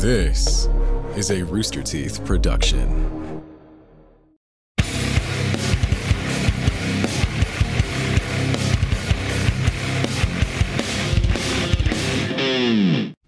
[0.00, 0.66] This
[1.14, 2.88] is a Rooster Teeth production.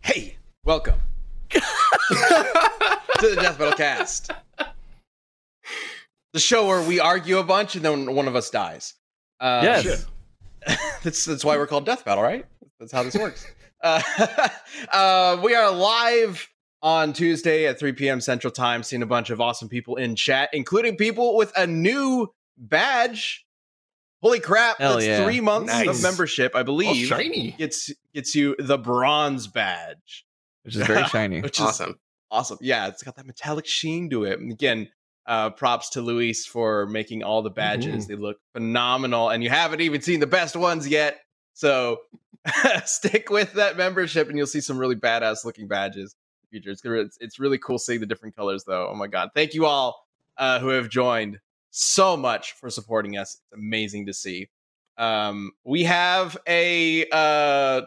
[0.00, 0.98] Hey, welcome
[1.50, 1.61] to
[3.20, 4.30] the Death Metal Cast,
[6.32, 8.95] the show where we argue a bunch and then one of us dies.
[9.41, 10.07] Uh, Yes.
[11.02, 12.46] that's that's why we're called Death Battle, right?
[12.80, 13.46] That's how this works.
[13.82, 14.00] Uh,
[14.93, 16.48] uh, we are live
[16.83, 18.20] on Tuesday at 3 p.m.
[18.20, 22.29] Central Time, seeing a bunch of awesome people in chat, including people with a new
[22.59, 23.45] badge.
[24.23, 24.79] Holy crap!
[24.79, 25.25] Hell that's yeah.
[25.25, 27.06] three months of membership, I believe.
[27.06, 27.53] shiny.
[27.53, 30.25] gets gets you the bronze badge.
[30.65, 31.41] which is very shiny.
[31.42, 31.98] which is Awesome.
[32.30, 32.59] awesome.
[32.61, 34.39] Yeah, it's got that metallic sheen to it.
[34.39, 34.89] And again,
[35.27, 38.06] uh, props to Luis for making all the badges.
[38.06, 41.19] They look phenomenal, and you haven't even seen the best ones yet.
[41.55, 41.98] So
[42.84, 46.14] stick with that membership, and you'll see some really badass looking badges.
[46.52, 46.70] In Future.
[46.70, 48.88] It's, gonna, it's it's really cool seeing the different colors, though.
[48.91, 49.30] Oh my god!
[49.34, 50.06] Thank you all
[50.39, 51.39] uh, who have joined
[51.70, 53.34] so much for supporting us.
[53.34, 54.48] It's amazing to see.
[54.98, 57.83] Um, we have a uh,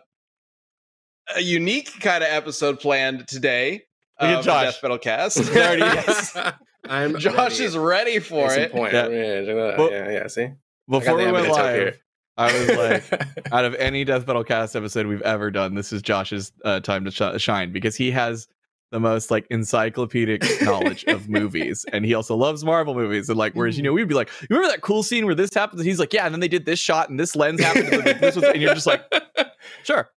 [1.36, 3.84] a unique kind of episode planned today.
[4.22, 4.66] Look at of Josh.
[4.66, 5.38] Death Metal Cast.
[5.54, 6.38] There it is.
[6.88, 7.64] I'm Josh ready.
[7.64, 8.72] is ready for Case it.
[8.72, 8.94] Point.
[8.94, 9.08] Yeah.
[9.10, 9.40] Yeah.
[9.42, 10.50] Yeah, Well- yeah, yeah, see?
[10.88, 11.96] Before we I went live, here.
[12.38, 12.78] I was
[13.12, 16.80] like, out of any Death Metal Cast episode we've ever done, this is Josh's uh,
[16.80, 18.48] time to sh- shine because he has
[18.96, 23.28] the most like encyclopedic knowledge of movies, and he also loves Marvel movies.
[23.28, 23.96] And like, whereas you know, mm-hmm.
[23.96, 25.82] we'd be like, you remember that cool scene where this happens?
[25.82, 28.04] And he's like, yeah, and then they did this shot, and this lens happened, and
[28.06, 29.04] then this was, and you're just like,
[29.84, 30.10] sure.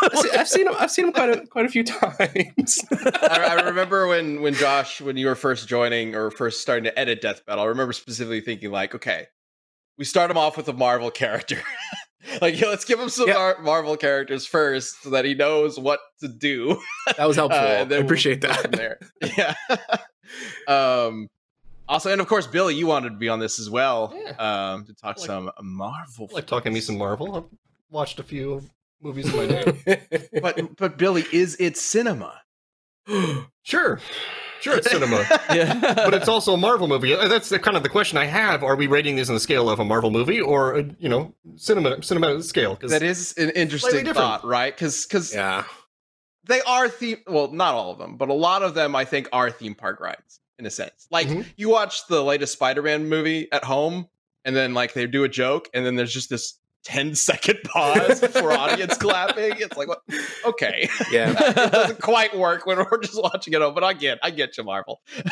[0.00, 0.74] I've seen him.
[0.78, 2.82] I've seen him quite a quite a few times.
[2.92, 6.98] I, I remember when when Josh, when you were first joining or first starting to
[6.98, 9.26] edit Death Battle, I remember specifically thinking like, okay,
[9.98, 11.60] we start him off with a Marvel character.
[12.40, 13.34] like, yeah, let's give him some Yeah.
[13.34, 16.80] Mar- Marvel characters first, so that he knows what to do.
[17.16, 17.58] That was helpful.
[17.60, 18.70] Uh, I then we'll appreciate that.
[18.72, 18.98] there.
[19.36, 19.54] Yeah.
[20.68, 21.28] um.
[21.88, 24.14] Also, and of course, Billy, you wanted to be on this as well.
[24.16, 24.30] Yeah.
[24.72, 26.30] Um, to talk Like- some Marvel.
[26.32, 27.36] Like talking me some Marvel.
[27.36, 27.44] I've
[27.90, 28.62] watched a few
[29.02, 30.28] movies in my day.
[30.40, 32.40] But but Billy, is it cinema?
[33.62, 34.00] sure,
[34.62, 35.18] sure, it's cinema,
[35.50, 37.14] Yeah, but it's also a Marvel movie.
[37.14, 38.62] Uh, That's the, kind of the question I have.
[38.62, 41.34] Are we rating this on the scale of a Marvel movie or uh, you know
[41.56, 42.76] cinema cinema scale?
[42.76, 44.74] 'Cause That is an interesting thought, right?
[44.74, 45.64] Because because yeah.
[46.44, 47.18] they are theme.
[47.26, 50.00] Well, not all of them, but a lot of them I think are theme park
[50.00, 51.06] rides in a sense.
[51.10, 51.44] Like Mhm.
[51.56, 54.08] you watch the latest Spider-Man movie at home,
[54.44, 56.54] and then like they do a joke, and then there's just this
[56.84, 59.54] 10 second pause for audience clapping.
[59.58, 60.00] It's like, what?
[60.44, 61.32] okay, Yeah.
[61.38, 63.60] it doesn't quite work when we're just watching it.
[63.60, 65.00] home, But I get, I get you, Marvel.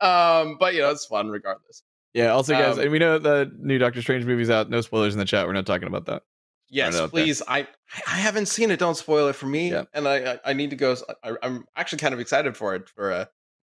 [0.00, 1.82] um, but you know, it's fun regardless.
[2.12, 2.28] yeah.
[2.28, 4.70] Also, guys, Um, and we know the new Doctor Strange movie's out.
[4.70, 5.46] No spoilers in the chat.
[5.46, 6.22] We're not talking about that.
[6.70, 7.40] Yes, please.
[7.46, 7.68] I
[8.06, 8.78] I haven't seen it.
[8.80, 9.70] Don't spoil it for me.
[9.70, 9.84] Yeah.
[9.92, 10.96] And I I, I need to go.
[11.22, 12.88] I, I'm actually kind of excited for it.
[12.88, 13.24] For uh,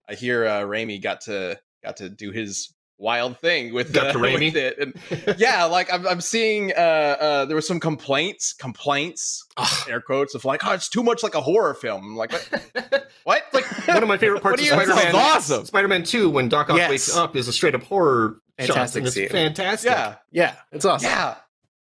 [0.09, 4.19] I hear uh, Raimi got to got to do his wild thing with, uh, Dr.
[4.25, 4.53] Raimi?
[4.53, 4.77] with it.
[4.79, 6.71] And yeah, like I'm I'm seeing.
[6.71, 9.87] Uh, uh, there were some complaints, complaints, Ugh.
[9.89, 12.03] air quotes of like, oh, it's too much like a horror film.
[12.03, 13.07] I'm like, what?
[13.23, 13.43] what?
[13.53, 15.15] like one of my favorite parts do of you- That Spider-Man.
[15.15, 15.65] awesome.
[15.65, 16.89] Spider-Man Two, when Doc Ock Yes.
[16.89, 19.29] wakes up, is a straight up horror Fantastic and it's scene.
[19.29, 19.91] fantastic.
[19.91, 20.55] Yeah, Yeah.
[20.71, 21.09] It's awesome.
[21.09, 21.35] Yeah.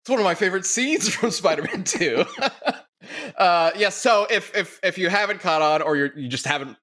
[0.02, 2.26] It's one of my favorite scenes from Spider-Man 2.
[3.38, 6.78] uh yeah, so if if if you haven't caught on or you're, you just haven't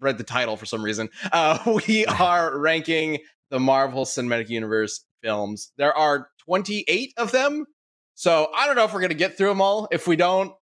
[0.00, 3.18] read the title for some reason, uh we are ranking
[3.50, 5.72] the Marvel Cinematic Universe films.
[5.76, 7.66] There are 28 of them.
[8.14, 9.88] So I don't know if we're going to get through them all.
[9.92, 10.52] If we don't,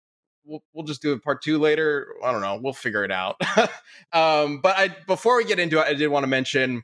[0.45, 2.07] we'll, we'll just do a part 2 later.
[2.23, 2.59] I don't know.
[2.63, 3.41] We'll figure it out.
[4.13, 6.83] um but I before we get into it, I did want to mention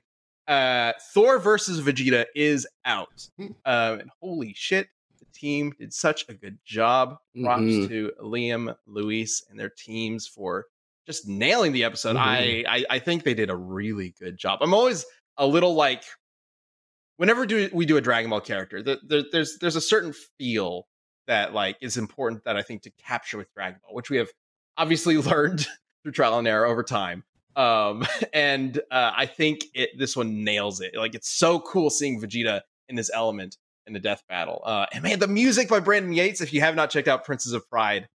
[0.49, 3.29] uh Thor versus Vegeta is out.
[3.39, 3.55] Um,
[4.01, 4.89] and holy shit,
[5.21, 7.17] the team did such a good job.
[7.41, 7.89] Props Mhm.
[7.89, 10.67] to Liam, Luis, and their teams for
[11.07, 12.17] just nailing the episode.
[12.17, 12.21] Mhm.
[12.21, 14.59] I, I I think they did a really good job.
[14.63, 15.05] I'm always
[15.37, 16.04] a little like
[17.16, 20.87] whenever do we do a Dragon Ball character, there, there, there's there's a certain feel
[21.26, 24.28] that like is important that I think to capture with Dragon Ball, which we have
[24.76, 25.66] obviously learned
[26.03, 27.24] through trial and error over time.
[27.54, 30.97] Um, and uh, I think it this one nails it.
[30.97, 34.62] Like it's so cool seeing Vegeta in this element in the death battle.
[34.65, 36.41] Uh, and man, the music by Brandon Yates.
[36.41, 38.09] If you have not checked out Princes of Pride,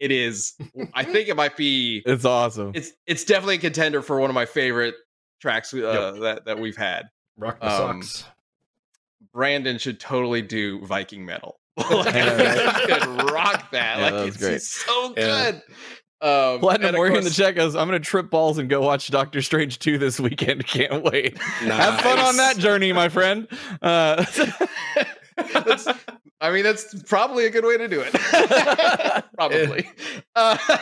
[0.00, 0.54] it is.
[0.94, 2.02] I think it might be.
[2.04, 2.72] It's awesome.
[2.74, 4.94] It's it's definitely a contender for one of my favorite
[5.42, 5.76] tracks uh,
[6.14, 6.22] Yep.
[6.22, 7.10] that that we've had.
[7.36, 8.24] Rock the Um, socks.
[9.34, 11.58] Brandon should totally do Viking metal.
[11.76, 13.98] like, Yeah, he could rock that.
[13.98, 14.62] Yeah, like that it's, great.
[14.62, 15.50] so Yeah.
[15.52, 15.62] good.
[16.20, 19.08] Um, Platinum Warrior in the chat goes, I'm going to trip balls and go watch
[19.08, 20.64] Doctor Strange 2 this weekend.
[20.68, 21.36] Can't wait.
[21.38, 23.48] Have fun on that journey, my friend.
[23.80, 24.24] Uh,
[25.36, 25.88] That's-
[26.42, 29.24] I mean, that's probably a good way to do it.
[29.34, 29.88] probably.
[30.34, 30.56] Uh,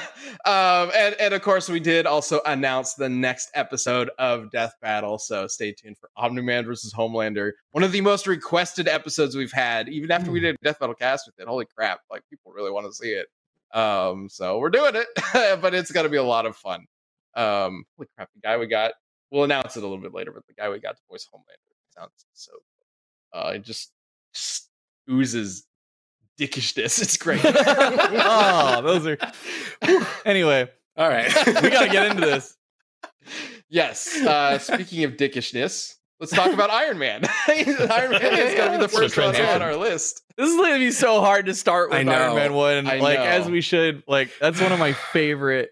[0.47, 5.19] um, and, and of course, we did also announce the next episode of Death Battle.
[5.19, 7.51] So stay tuned for Omniman versus Homelander.
[7.73, 11.27] One of the most requested episodes we've had, even after we did Death Battle cast
[11.27, 11.49] with it.
[11.49, 12.03] Holy crap.
[12.13, 13.27] Like, people really want to see it.
[13.77, 15.09] Um, so we're doing it,
[15.61, 16.87] but it's going to be a lot of fun.
[17.35, 18.31] Um, holy crap.
[18.37, 18.93] The guy we got,
[19.33, 21.99] we'll announce it a little bit later, but the guy we got to voice Homelander
[21.99, 22.53] sounds so
[23.33, 23.91] uh, just,
[24.33, 24.70] just
[25.09, 25.65] oozes
[26.39, 27.01] dickishness.
[27.03, 27.41] It's great.
[27.45, 29.19] oh, those are.
[30.25, 31.27] Anyway, All right.
[31.63, 32.57] we got to get into this.
[33.69, 34.17] yes.
[34.21, 37.23] Uh, speaking of dickishness, let's talk about Iron Man.
[37.49, 40.23] Iron Man is to be the first one on our list.
[40.37, 42.09] This is going to be so hard to start with.
[42.09, 42.87] Iron Man 1.
[42.87, 43.25] I like, know.
[43.25, 44.03] as we should.
[44.09, 45.71] Like, that's one of my favorite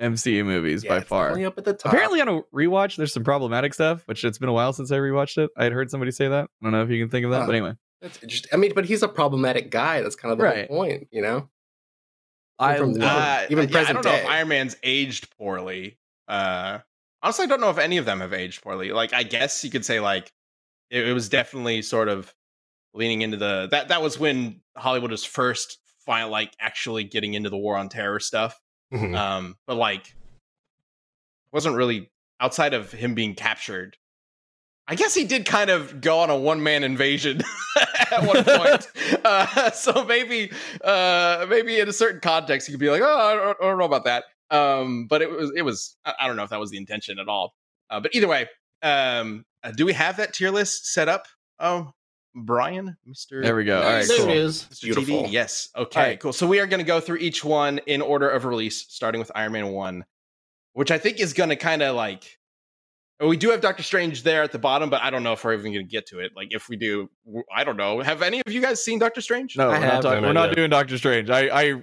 [0.00, 1.36] MCU movies Yeah, by far.
[1.44, 1.92] up at the top.
[1.92, 4.98] Apparently, on a rewatch, there's some problematic stuff, which it's been a while since I
[4.98, 5.50] rewatched it.
[5.56, 6.44] I had heard somebody say that.
[6.44, 7.46] I don't know if you can think of that, Huh.
[7.46, 7.72] but anyway.
[8.00, 8.50] That's interesting.
[8.52, 10.00] I mean, but he's a problematic guy.
[10.02, 10.68] That's kind of the Right.
[10.68, 11.48] whole point, you know?
[12.58, 14.26] I from the- Uh, even yeah, I don't know if.
[14.26, 15.98] Iron Man's aged poorly.
[16.26, 16.80] Uh,
[17.22, 18.90] honestly, I don't know if any of them have aged poorly.
[18.92, 20.32] Like, I guess you could say like
[20.90, 22.34] it, it was definitely sort of
[22.94, 27.50] leaning into the that that was when Hollywood was first final like actually getting into
[27.50, 28.60] the war on terror stuff.
[28.92, 29.16] Mhm.
[29.16, 30.14] Um, but like
[31.52, 32.10] wasn't really
[32.40, 33.96] outside of him being captured.
[34.90, 37.42] I guess he did kind of go on a one man invasion
[38.10, 38.88] at one point.
[39.24, 40.50] uh, so maybe,
[40.82, 43.78] uh, maybe in a certain context, you could be like, "Oh, I don't, I don't
[43.78, 45.94] know about that." Um, but it was, it was.
[46.06, 47.54] I I don't know if that was the intention at all.
[47.90, 48.48] Uh, but either way,
[48.82, 51.26] um, uh, do we have that tier list set up?
[51.60, 51.92] Oh,
[52.34, 53.42] Brian, Mister.
[53.42, 53.82] There we go.
[53.82, 54.30] All right, there cool.
[54.30, 54.62] it is.
[54.70, 54.82] Mr.
[54.84, 55.22] Beautiful.
[55.24, 55.32] TV?
[55.32, 55.68] Yes.
[55.76, 56.20] Okay, All right.
[56.20, 56.32] cool.
[56.32, 59.30] So we are going to go through each one in order of release, starting with
[59.34, 60.04] Iron Man 1,
[60.72, 62.38] which I think is going to kind of like.
[63.20, 65.54] We do have Doctor Strange there at the bottom, but I don't know if we're
[65.54, 66.32] even going to get to it.
[66.36, 67.10] Like, if we do,
[67.54, 68.00] I don't know.
[68.00, 69.56] Have any of you guys seen Doctor Strange?
[69.56, 71.28] No, I we're not, talking, we're not doing Doctor Strange.
[71.28, 71.82] I, I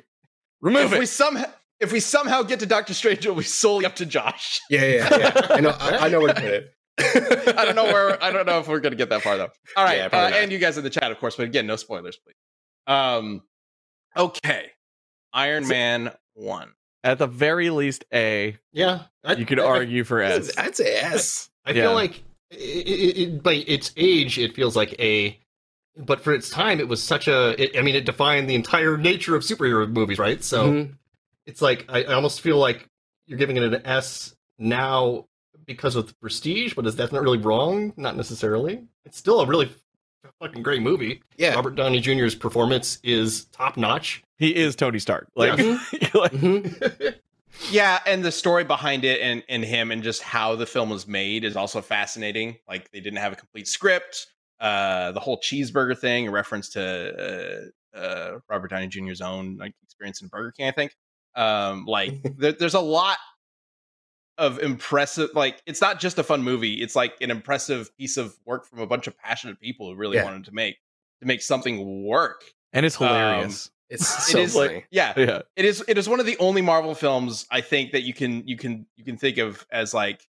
[0.62, 1.00] remove if it.
[1.00, 1.46] we somehow
[1.82, 4.62] if we somehow get to Doctor Strange, it'll be solely up to Josh.
[4.70, 5.48] Yeah, yeah, yeah.
[5.50, 5.76] I know.
[5.78, 6.74] I, I know where to put it.
[7.58, 8.22] I don't know where.
[8.24, 9.50] I don't know if we're going to get that far though.
[9.76, 11.36] All right, Yeah, uh, and you guys in the chat, of course.
[11.36, 12.36] But again, no spoilers, please.
[12.88, 13.42] Um,
[14.16, 14.72] okay,
[15.34, 16.72] Iron So- Man one.
[17.06, 18.57] At the very least, A.
[18.74, 20.52] Yeah, I, You could I- argue for S.
[20.57, 21.50] I'd say S.
[21.63, 21.84] I Yeah.
[21.84, 25.40] feel like it, it, it, by its age, it feels like a.
[25.98, 27.56] But for its time, it was such a.
[27.62, 30.44] It, I mean, it defined the entire nature of superhero movies, right?
[30.44, 30.96] So Mhm.
[31.46, 32.88] it's like I, I almost feel like
[33.28, 35.28] you're giving it an S now
[35.66, 37.94] because of the prestige, but is that not really wrong?
[37.98, 38.84] Not necessarily.
[39.06, 39.69] It's still a really
[40.39, 41.22] fucking great movie.
[41.38, 41.54] yeah.
[41.56, 44.24] Robert Downey Jr.'s performance is top notch.
[44.38, 45.27] He is Tony Stark.
[45.36, 45.80] Like, Yeah.
[46.13, 47.16] like Mhm.
[47.72, 51.07] Yeah, and the story behind it and and him and just how the film was
[51.07, 52.57] made is also fascinating.
[52.68, 54.27] Like they didn't have a complete script.
[54.60, 59.74] Uh, the whole cheeseburger thing, a reference to uh, uh, Robert Downey Jr.'s own like
[59.83, 60.95] experience in Burger King, I think.
[61.36, 63.18] Um, like there, there's a lot
[64.38, 65.30] of impressive.
[65.34, 68.80] Like it's not just a fun movie; it's like an impressive piece of work from
[68.80, 70.24] a bunch of passionate people who really Yeah.
[70.26, 70.78] wanted to make
[71.22, 72.44] to make something work.
[72.74, 73.72] and it's um, hilarious.
[73.88, 74.84] It's It so is funny.
[74.90, 75.42] yeah, yeah.
[75.56, 78.48] it is it is one of the only Marvel films I think that you can
[78.48, 80.28] you can you can think of as like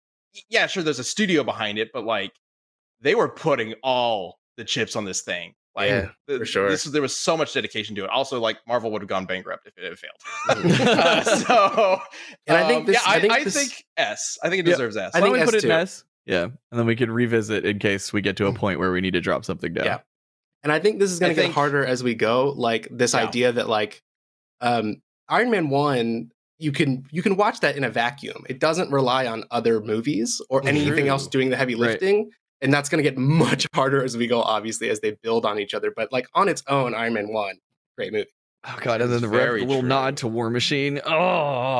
[0.50, 2.34] yeah sure there's a studio behind it but like
[3.00, 6.70] they were putting all the chips on this thing like Yeah, the- for sure.
[6.70, 9.68] this there was so much dedication to it also like Marvel would have gone bankrupt
[9.68, 12.02] if it had failed uh, so
[12.48, 14.62] And I think um, this- yeah I, I think I this- think S I think
[14.62, 14.74] it Yeah.
[14.74, 15.72] deserves S I Why don't think we put S it in.
[15.72, 16.04] S?
[16.28, 19.00] Yeah, and then we could revisit in case we get to a point where we
[19.00, 19.86] need to drop something down.
[19.86, 20.00] Yeah.
[20.64, 22.52] And I think this is going to get think- harder as we go.
[22.56, 23.20] Like this Yeah.
[23.28, 24.02] idea that like
[24.62, 28.44] um, Iron Man one, you can you can watch that in a vacuum.
[28.50, 31.08] It doesn't rely on other movies or anything True.
[31.10, 31.92] else doing the heavy Right.
[32.66, 32.70] Lifting.
[32.70, 35.60] And that's going to get much harder as we go, obviously, as they build on
[35.60, 35.92] each other.
[35.96, 37.56] But like on its own, Iron Man one,
[37.98, 38.28] great movie.
[38.68, 39.90] Oh god, and then the, rev- very the little true.
[39.90, 41.00] nod to War Machine.
[41.06, 41.12] Oh,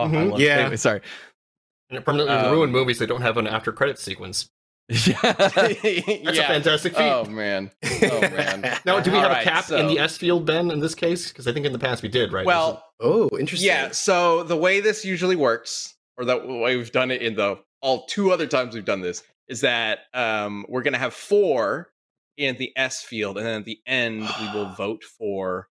[0.04, 0.32] I Mhm.
[0.32, 0.44] love it.
[0.46, 0.58] Yeah.
[0.58, 1.02] Anyway, sorry.
[1.90, 4.50] And it permanently Um, ruined movies that don't have an after credit sequence.
[4.90, 5.16] yeah.
[5.22, 7.02] That's a fantastic feat.
[7.02, 7.72] oh man
[8.04, 10.80] oh man now, do we have Alright, a cap in the S field then in
[10.80, 11.30] this case?
[11.30, 12.46] Because I think in the past we did, right?
[12.46, 13.66] well oh, interesting.
[13.68, 13.90] Yeah.
[13.90, 18.06] So the way this usually works, or the way we've done it in the all
[18.06, 21.90] two other times we've done this, is that um, we're going to have four
[22.38, 25.68] in the S field, and then at the end we will vote for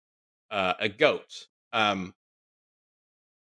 [0.51, 1.47] uh, a goat.
[1.73, 2.15] Um,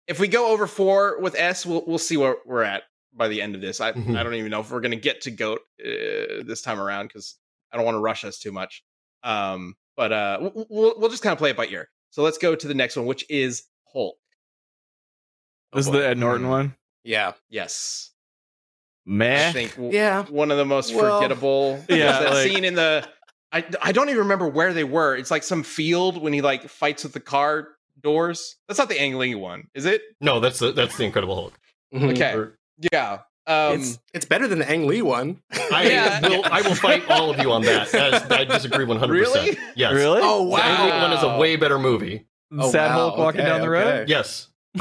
[0.07, 3.41] if we go over four with S, we'll we'll see where we're at by the
[3.43, 3.81] end of this.
[3.81, 4.17] I Mhm.
[4.19, 7.07] I don't even know if we're going to get to goat uh, this time around
[7.09, 7.37] because
[7.73, 8.85] I don't want to rush us too much.
[9.23, 11.89] Um, but uh, we'll, we'll just kind of play it by ear.
[12.11, 14.17] So let's go to the next one, which is Hulk.
[15.73, 16.77] Oh, This is the Ed Norton Mm, one.
[17.05, 17.33] Yeah.
[17.49, 18.11] Yes,
[19.07, 19.49] Meh.
[19.49, 20.25] I think w- Yeah.
[20.25, 21.85] one of the most Well, forgettable.
[21.89, 23.07] yeah, Yeah, that like- scene in the
[23.53, 25.15] I I don't even remember where they were.
[25.17, 27.69] It's like some field when he like fights with the car
[28.01, 28.57] doors.
[28.67, 30.03] That's not the Ang Lee one, is it?
[30.21, 31.55] No, that's the, that's the Incredible Hulk.
[31.95, 32.13] Mhm.
[32.13, 32.33] Okay.
[32.35, 32.59] Or-
[32.93, 33.21] Yeah.
[33.47, 35.41] Um, it's it's better than the Ang Lee one.
[35.71, 36.27] I Yeah.
[36.29, 37.95] will I will fight all of you on that.
[37.95, 39.11] As I disagree 100%.
[39.11, 39.51] Really?
[39.51, 39.93] percent Yes.
[39.93, 40.21] Really?
[40.25, 41.03] Oh The Ang Lee Wow.
[41.03, 42.27] one is a way better movie.
[42.59, 42.93] Oh, Sad wow.
[43.11, 43.87] Hulk walking Okay, down the road.
[43.87, 44.05] okay.
[44.11, 44.49] Yes.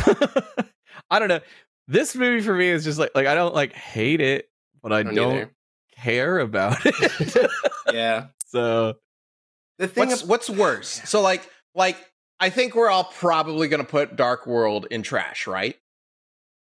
[1.12, 1.42] I don't know.
[1.88, 4.50] This movie for me is just like like I don't like hate it,
[4.82, 5.52] but I I don't, don't
[5.98, 7.52] care about it.
[7.94, 8.28] Yeah.
[8.48, 8.96] so
[9.78, 11.02] The thing what's of- what's worse?
[11.06, 11.98] So like like
[12.40, 15.76] I think we're all probably gonna put Dark World in trash, right?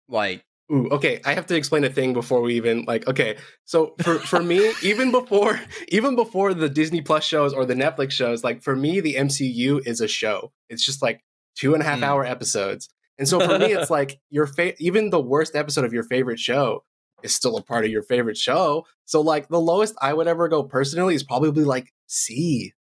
[0.08, 1.20] Like Ooh, okay.
[1.24, 3.06] I have to explain a thing before we even like.
[3.06, 7.74] Okay, so for for me, even before even before the Disney Plus shows or the
[7.74, 10.52] Netflix shows, like for me, the MCU is a show.
[10.70, 11.20] It's just like
[11.56, 12.04] two and a half Hmm.
[12.04, 12.88] hour episodes,
[13.18, 16.38] and so for me, it's like your fa- even the worst episode of your favorite
[16.38, 16.84] show
[17.22, 18.84] is still a part of your favorite show.
[19.04, 22.72] So like the lowest I would ever go personally is probably like C.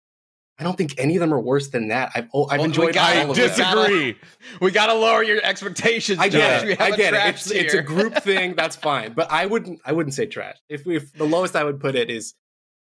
[0.59, 2.13] I don't think any of them are worse than that.
[2.15, 3.49] I've oh, I've Well, enjoyed all I of them.
[3.49, 4.19] disagree.
[4.61, 6.19] we gotta lower your expectations.
[6.19, 6.39] I Josh.
[6.39, 6.79] get We it.
[6.81, 7.35] have I a get it.
[7.35, 8.55] It's, it's a group thing.
[8.57, 9.15] That's fine.
[9.15, 9.81] But I wouldn't.
[9.87, 10.57] I wouldn't say trash.
[10.69, 12.35] If we, if the lowest I would put it is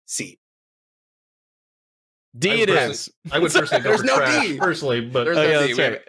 [0.08, 0.40] C.
[2.38, 3.10] D I it is.
[3.32, 4.58] I would personally go There's for no trash D.
[4.58, 5.68] personally, but There's no yeah, D.
[5.68, 6.02] that's We right.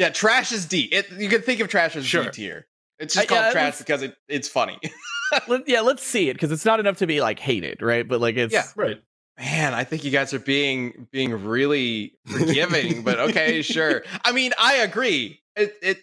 [0.00, 0.80] Have- Yeah, trash is D.
[0.82, 2.24] It, you can think of trash as Sure.
[2.24, 2.66] D tier.
[2.98, 4.78] It's just Uh, called yeah, trash because it, it's funny.
[5.48, 8.06] Let- yeah, let's see it because it's not enough to be like hated, right?
[8.06, 8.66] But like it's Yeah.
[8.76, 9.00] right.
[9.38, 14.02] Man, I think you guys are being being really forgiving, but okay, sure.
[14.24, 15.40] I mean, I agree.
[15.56, 15.98] It it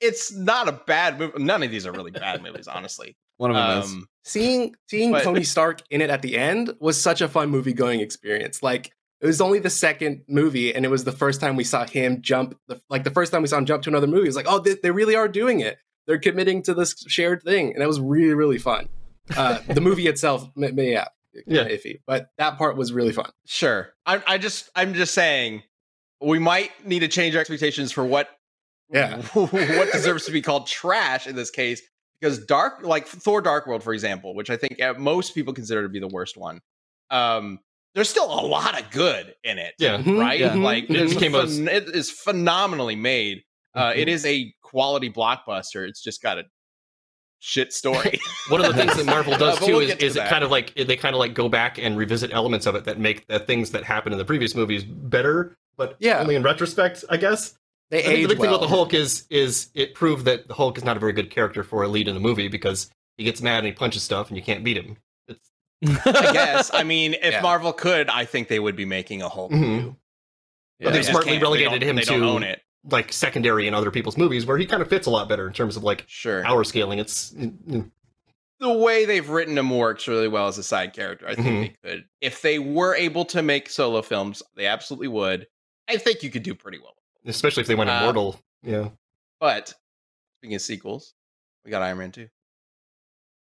[0.00, 1.42] it's not a bad movie.
[1.42, 3.16] None of these are really bad movies, honestly.
[3.36, 3.84] one of them is.
[3.92, 7.48] Um, Seeing seeing But- Tony Stark in it at the end was such a fun
[7.50, 8.62] movie going experience.
[8.62, 11.86] Like it was only the second movie, and it was the first time we saw
[11.86, 12.58] him jump.
[12.68, 14.46] The, like the first time we saw him jump to another movie, it was like,
[14.48, 15.78] oh, they, they really are doing it.
[16.06, 18.88] They're committing to this shared thing, and that was really really fun.
[19.36, 21.06] Uh, the movie itself, yeah,
[21.46, 21.64] Yeah.
[21.68, 23.30] iffy, but that part was really fun.
[23.46, 23.92] Sure.
[24.06, 25.62] I I just I'm just saying
[26.20, 28.28] we might need to change our expectations for what
[28.92, 29.22] Yeah.
[29.34, 31.80] what deserves to be called trash in this case
[32.20, 35.88] because dark like Thor Dark World for example, which I think most people consider to
[35.88, 36.60] be the worst one.
[37.10, 37.60] Um
[37.94, 39.74] there's still a lot of good in it.
[39.78, 39.98] Yeah.
[39.98, 40.40] Mhm, Right?
[40.40, 40.54] Yeah.
[40.54, 43.42] Like It it's came out- phen- it is phenomenally made.
[43.74, 45.88] Uh, it is a quality blockbuster.
[45.88, 46.44] It's just got a
[47.40, 48.18] shit story.
[48.48, 50.44] One of the things that Marvel does But too we'll is, to is it kind
[50.44, 53.26] of like they kind of like go back and revisit elements of it that make
[53.28, 56.18] the things that happened in the previous movies better, but Yeah.
[56.20, 57.54] only in retrospect, I guess.
[57.90, 60.46] They I think age the big thing about the Hulk is is it proved that
[60.46, 62.88] the Hulk is not a very good character for a lead in a movie because
[63.16, 64.96] he gets mad and he punches stuff and you can't beat him.
[65.82, 66.70] It's, I guess.
[66.74, 67.40] I mean, if Yeah.
[67.40, 69.58] Marvel could, I think they would be making a Hulk Mhm.
[69.60, 69.96] movie.
[70.80, 71.42] But they just smartly can't.
[71.42, 72.62] relegated don't- him they don't to- own it.
[72.90, 75.52] like secondary in other people's movies where he kind of fits a lot better in
[75.52, 76.42] terms of like Sure.
[76.42, 76.98] power scaling.
[76.98, 77.90] It's mm,
[78.58, 81.26] the way they've written him works really well as a side character.
[81.28, 81.60] I think Mhm.
[81.82, 82.08] they could.
[82.22, 85.46] If they were able to make solo films, they absolutely would.
[85.88, 86.94] I think you could do pretty well.
[87.26, 88.40] especially if they went Uh, immortal.
[88.62, 88.88] Yeah.
[89.40, 89.74] But
[90.38, 91.12] speaking of sequels,
[91.66, 92.30] we got Iron Man 2.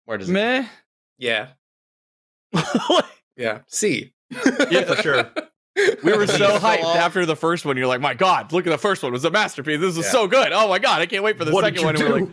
[0.05, 0.65] Where does it Meh.
[1.17, 1.49] Yeah,
[3.37, 3.59] yeah.
[3.67, 4.13] C.
[4.71, 5.29] Yeah, for sure.
[6.03, 7.77] We were so hyped after the first one.
[7.77, 9.11] You're like, my God, look at the first one.
[9.11, 9.79] It was a masterpiece.
[9.79, 10.11] This is Yeah.
[10.11, 10.51] so good.
[10.51, 11.95] Oh my God, I can't wait for the what second one.
[11.95, 12.29] And we're like,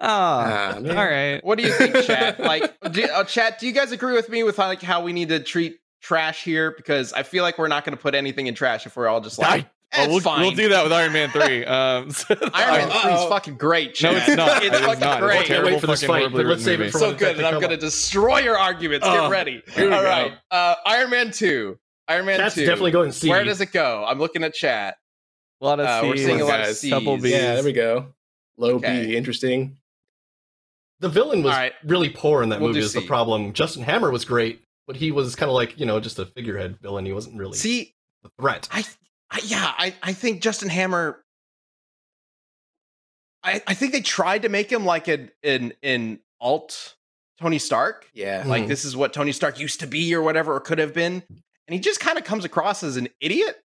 [0.00, 1.40] ah, Ah, all right.
[1.44, 2.38] What do you think, chat?
[2.52, 5.28] Like, do, uh, chat, do you guys agree with me with like how we need
[5.30, 6.72] to treat trash here?
[6.76, 9.20] Because I feel like we're not going to put anything in trash if we're all
[9.20, 10.40] just like, I- "Eh, oh, we'll, fine.
[10.40, 11.64] we'll do that with Iron Man 3.
[11.66, 14.12] Um, so- Iron Man 3 is fucking great, Chad.
[14.12, 14.62] No, it's not.
[14.64, 15.20] It's It is fucking not.
[15.20, 15.42] Great.
[15.42, 16.90] a terrible Wait for this fucking fight, horribly let's written save it movie.
[16.92, 19.06] for so good, it's and I'm going to destroy your arguments.
[19.08, 19.62] Oh, Get ready.
[19.74, 20.08] here we All go.
[20.08, 20.32] right.
[20.50, 21.78] Uh, Iron Man 2.
[22.08, 22.62] Iron Man That's 2.
[22.66, 23.28] definitely going C.
[23.30, 24.04] Where does it go?
[24.06, 24.96] I'm looking at chat.
[25.60, 26.74] A lot of Uh, we're C's, seeing a lot of.
[26.76, 26.90] C's.
[26.90, 27.30] Couple B's.
[27.30, 28.06] Yeah, there we go.
[28.56, 29.06] Low Okay.
[29.06, 29.76] B, interesting.
[31.00, 31.72] The villain was All right.
[31.84, 32.80] really poor in that We'll movie.
[32.80, 33.52] do Is the problem?
[33.52, 36.78] Justin Hammer was great, but he was kind of like you know just a figurehead
[36.80, 37.04] villain.
[37.06, 37.94] He wasn't really See,
[38.24, 38.68] a threat.
[38.70, 38.84] I,
[39.32, 41.18] I yeah, I, I think Justin Hammer.
[43.42, 46.94] I, I think they tried to make him like an an an alt
[47.40, 48.08] Tony Stark.
[48.14, 48.44] Yeah.
[48.46, 48.68] Like Mhm.
[48.68, 51.22] this is what Tony Stark used to be or whatever, or could have been.
[51.30, 53.56] And he just kind of comes across as an idiot.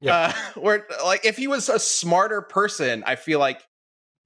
[0.00, 0.32] Yeah.
[0.56, 3.62] Uh, where like if he was a smarter person, I feel like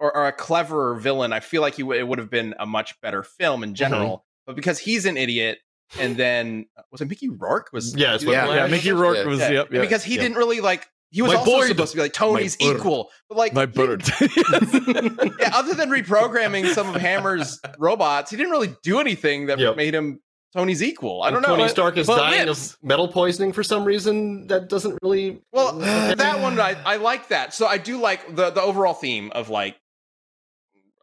[0.01, 2.67] or, or a cleverer villain, I feel like he w- it would have been a
[2.67, 4.25] much better film in general.
[4.47, 5.61] But because he's an idiot,
[5.99, 7.71] and then was it Mickey Rourke?
[7.73, 9.25] Was Yeah, it's doing Yeah, Mickey Rourke Yeah.
[9.27, 9.83] was, Yeah, yep, yep.
[9.83, 10.23] because he Yeah.
[10.23, 11.69] didn't really like he was My also bird.
[11.69, 12.77] supposed to be like Tony's My bird.
[12.77, 14.03] equal, but like My bird.
[14.21, 19.77] yeah, other than reprogramming some of Hammer's robots, he didn't really do anything that Yep.
[19.77, 20.21] made him
[20.53, 21.23] Tony's equal.
[21.23, 21.49] I don't And know.
[21.55, 22.75] Tony but- Stark is but dying lives.
[22.75, 24.47] of metal poisoning for some reason.
[24.49, 25.41] That doesn't really.
[25.53, 27.55] Well, that one I, I like that.
[27.55, 29.77] So I do like the the overall theme of like,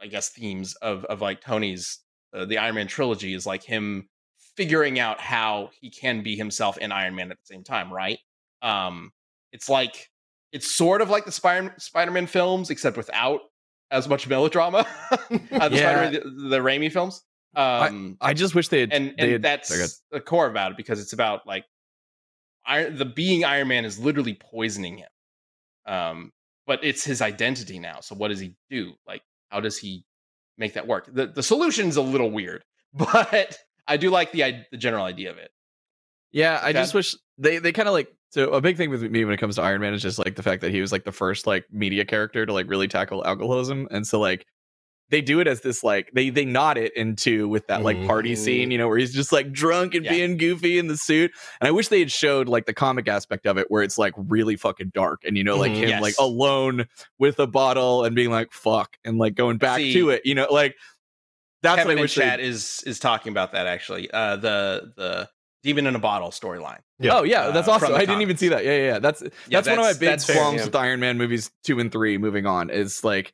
[0.02, 2.00] I guess themes of of like Tony's
[2.34, 4.08] uh, the Iron Man trilogy is like him
[4.58, 8.20] figuring out how he can be himself and Iron Man at the same time, right?
[8.62, 9.12] Um,
[9.54, 10.10] it's like
[10.52, 13.42] it's sort of like the Spider Spider-Man films, except without
[13.92, 14.86] as much melodrama.
[15.12, 16.10] uh, the, Yeah.
[16.10, 17.24] The, the Raimi films.
[17.56, 18.94] Um, I just wish they had.
[18.94, 21.66] and they and had- that's the core about it because it's about like
[22.66, 25.10] Iron, the being Iron Man is literally poisoning him.
[25.86, 26.32] Um,
[26.66, 28.02] but it's his identity now.
[28.02, 28.94] So what does he do?
[29.08, 30.04] Like, how does he
[30.58, 31.10] make that work?
[31.12, 33.58] The the solution's a little weird, but
[33.88, 35.52] I do like the the general idea of it.
[36.32, 36.74] Yeah, I Okay.
[36.80, 39.40] just wish they they kind of like so a big thing with me when it
[39.40, 41.48] comes to Iron Man is just like the fact that he was like the first
[41.48, 44.46] like media character to like really tackle alcoholism, and so like
[45.10, 48.36] they do it as this like they they nod it into with that like party
[48.36, 50.12] scene, you know, where he's just like drunk and Yeah.
[50.12, 51.32] being goofy in the suit.
[51.62, 54.14] And I wish they had showed like the comic aspect of it where it's like
[54.18, 55.76] really fucking dark and you know like Mhm.
[55.84, 56.02] him Yes.
[56.02, 56.88] like alone
[57.20, 60.36] with a bottle and being like fuck and like going back See, to it, you
[60.36, 60.76] know, like
[61.76, 64.10] that's Kevin what I in wish they chat is is talking about that actually.
[64.12, 65.30] Uh, the the
[65.64, 66.80] demon in a bottle storyline.
[67.04, 67.88] Oh yeah, that's uh, awesome.
[67.88, 68.64] from the I didn't even see that.
[68.66, 69.00] Yeah, yeah, yeah.
[69.00, 70.66] That's Yeah, that's, one of my big that's fair, qualms yeah.
[70.66, 72.18] with Iron Man movies two and three.
[72.18, 73.34] Moving on is like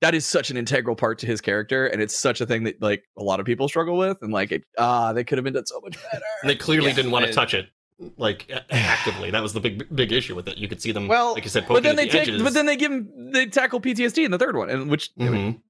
[0.00, 2.80] that is such an integral part to his character, and it's such a thing that
[2.80, 5.52] like a lot of people struggle with, and like it, ah, they could have been
[5.54, 6.24] done so much better.
[6.42, 7.68] And they clearly Yeah, didn't want to touch it
[8.16, 9.30] like actively.
[9.30, 10.56] That was the big big issue with it.
[10.56, 12.42] You could see them, Well, like you said, but then at they the take, edges.
[12.42, 15.60] but then they give them they tackle PTSD in the third one, and which Mhm.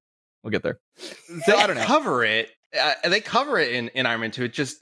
[0.43, 0.79] We'll get there.
[1.29, 1.85] they So I don't know.
[1.85, 2.49] cover it.
[2.79, 4.45] Uh, they cover it in, in Iron Man 2.
[4.45, 4.77] It just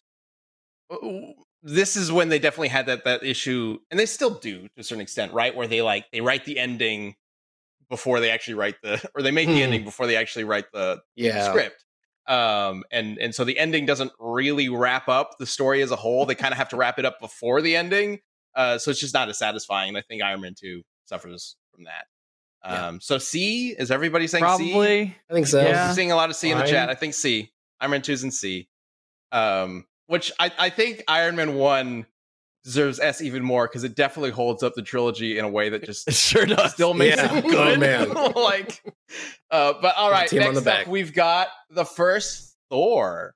[1.61, 4.83] this is when they definitely had that that issue, and they still do to a
[4.83, 5.55] certain extent, right?
[5.55, 7.15] Where they like they write the ending
[7.89, 9.63] before they actually write the, or they make the Hmm.
[9.63, 11.49] ending before they actually write the Yeah.
[11.49, 11.83] script.
[12.27, 16.25] Um, and and so the ending doesn't really wrap up the story as a whole.
[16.25, 18.19] They kind of have to wrap it up before the ending.
[18.55, 19.89] Uh, so it's just not as satisfying.
[19.89, 22.05] And I think Iron Man 2 suffers from that.
[22.65, 22.87] Yeah.
[22.87, 24.71] Um, so C is everybody saying C?
[24.71, 25.15] Probably.
[25.29, 25.61] I think so.
[25.61, 25.87] Yeah.
[25.89, 26.89] I'm seeing a lot of C in the chat.
[26.89, 27.51] I think C.
[27.79, 28.67] Iron Man 2's in C.
[29.31, 32.05] Um, which I, I think Iron Man 1
[32.65, 35.83] deserves S even more because it definitely holds up the trilogy in a way that
[35.85, 36.73] just It sure does.
[36.73, 37.37] still makes Yeah.
[37.37, 37.79] it Oh, good.
[37.79, 38.09] man.
[38.35, 38.83] like,
[39.51, 40.87] uh, but all right, next up back.
[40.87, 43.33] we've got the first Thor.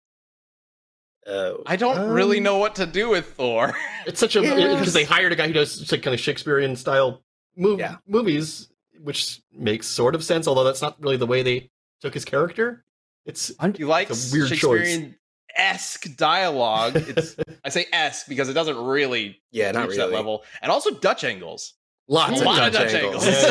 [1.25, 3.73] Uh, I don't really um, know what to do with Thor.
[4.05, 4.77] It's such a Yeah.
[4.77, 7.23] because they hired a guy who does like kind of Shakespearean style
[7.57, 7.95] mov- Yeah.
[8.05, 8.67] movies,
[9.03, 10.47] which makes sort of sense.
[10.47, 11.69] Although that's not really the way they
[12.01, 12.83] took his character.
[13.25, 14.49] It's He likes It's a weird.
[14.49, 15.15] Shakespearean
[15.55, 16.95] esque dialogue.
[17.07, 20.09] It's I say esque because it doesn't really Yeah, not reach really.
[20.11, 21.73] that level, and also Dutch angles.
[22.09, 23.25] Lots of lot Dutch, of Dutch angles.
[23.25, 23.43] angles.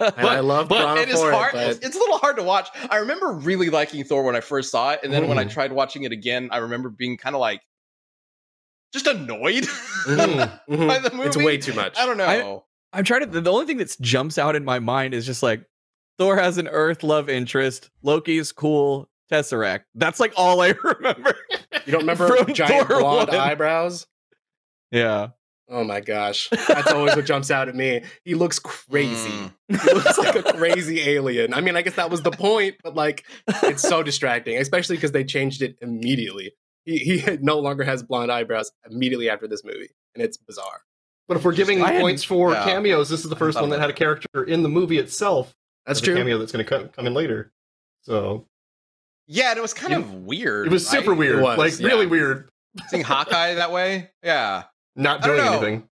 [0.00, 1.54] Yeah, And I love but Toronto it is for hard.
[1.54, 2.68] it, it's, but it's a little hard to watch.
[2.88, 5.50] I remember really liking Thor when I first saw it, and then when I Mm.
[5.52, 7.60] tried watching it again, I remember being kind of like
[8.94, 9.64] just annoyed.
[10.06, 10.88] Mhm.
[10.88, 11.28] by the movie.
[11.28, 11.98] it's way too much.
[11.98, 12.64] I don't know.
[12.92, 13.26] I'm trying to.
[13.26, 15.64] The, the only thing that jumps out in my mind is just like
[16.18, 17.90] Thor has an Earth love interest.
[18.02, 19.08] Loki's cool.
[19.30, 19.84] Tesseract.
[19.94, 21.34] That's like all I remember.
[21.86, 23.38] You don't remember giant Thor blonde one.
[23.38, 24.06] eyebrows?
[24.90, 25.28] Yeah.
[25.70, 26.50] Oh my gosh.
[26.68, 28.02] That's always what jumps out at me.
[28.24, 29.30] He looks crazy.
[29.30, 29.52] Mm.
[29.68, 31.54] He looks like a crazy alien.
[31.54, 33.24] I mean, I guess that was the point, but like
[33.62, 36.52] it's so distracting, especially because they changed it immediately.
[36.84, 40.82] He he no longer has blonde eyebrows immediately after this movie, and it's bizarre.
[41.32, 42.64] But if we're giving hadn't- points for yeah.
[42.64, 45.54] cameos, this is the first one that about had a character in the movie itself.
[45.86, 46.16] That's as a true.
[46.16, 47.50] cameo that's going to come, come in later.
[48.02, 48.46] So
[49.26, 50.66] Yeah, and it was kind You- of weird.
[50.66, 51.18] it was super right?
[51.18, 51.86] weird, was, like yeah.
[51.86, 52.48] really weird.
[52.88, 54.10] Seeing Hawkeye that way.
[54.22, 54.64] Yeah,
[54.96, 55.88] Not doing anything.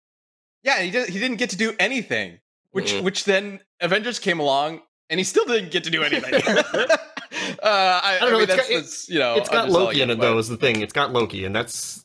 [0.63, 0.81] yeah.
[0.81, 1.09] He did.
[1.09, 2.39] He didn't get to do anything.
[2.73, 3.03] Which Mhm.
[3.03, 6.35] which then Avengers came along, and he still didn't get to do anything.
[6.43, 6.91] uh,
[7.63, 10.11] I, I don't know, mean, it's that's, got- that's, you know, it's got Loki in
[10.11, 10.39] it but- though.
[10.39, 10.81] Is the thing?
[10.81, 12.05] It's got Loki, and that's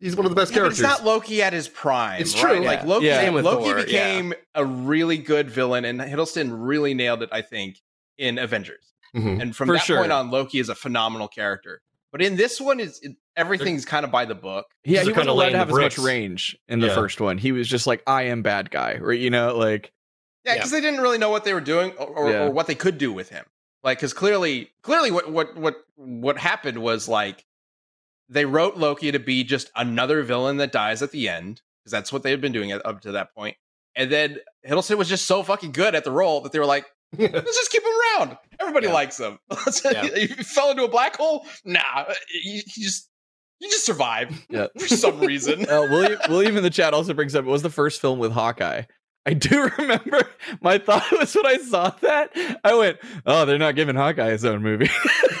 [0.00, 2.20] he's one of the best Yeah, but it's not Loki at his prime.
[2.20, 2.56] It's right?
[2.56, 2.64] true.
[2.64, 3.30] Like Loki, Yeah.
[3.30, 3.84] Loki Thor, yeah.
[3.84, 7.28] became a really good villain, and Hiddleston really nailed it.
[7.32, 7.80] I think
[8.18, 9.40] in Avengers, Mhm.
[9.42, 9.98] and from For that sure.
[9.98, 11.80] point on, Loki is a phenomenal character.
[12.12, 14.66] But in this one, is it, everything's kind of by the book.
[14.84, 17.20] Yeah, he are wasn't kinda allowed laying to have as much range in the first
[17.20, 17.38] one.
[17.38, 19.18] He was just like, I am bad guy, right?
[19.18, 19.90] You know, like
[20.44, 20.58] Yeah, Yeah.
[20.58, 22.42] because they didn't really know what they were doing or, or, Yeah.
[22.44, 23.46] or what they could do with him.
[23.82, 27.44] Like, because clearly, clearly, what what what what happened was like
[28.28, 32.12] they wrote Loki to be just another villain that dies at the end because that's
[32.12, 33.56] what they had been doing up to that point.
[33.96, 36.86] And then Hiddleston was just so fucking good at the role that they were like,
[37.18, 38.38] let's just keep him around.
[38.60, 38.92] Everybody Yeah.
[38.92, 39.38] likes him.
[39.84, 40.08] Yeah.
[40.14, 41.46] he fell into a black hole.
[41.64, 43.08] Nah, he, he just
[43.60, 44.66] he just survived Yeah.
[44.78, 45.68] for some reason.
[45.68, 48.32] uh, William William in the chat also brings up it was the first film with
[48.32, 48.82] Hawkeye.
[49.26, 50.22] I do remember
[50.60, 52.30] my thought was when I saw that,
[52.62, 54.90] I went, Oh, they're not giving Hawkeye his own movie.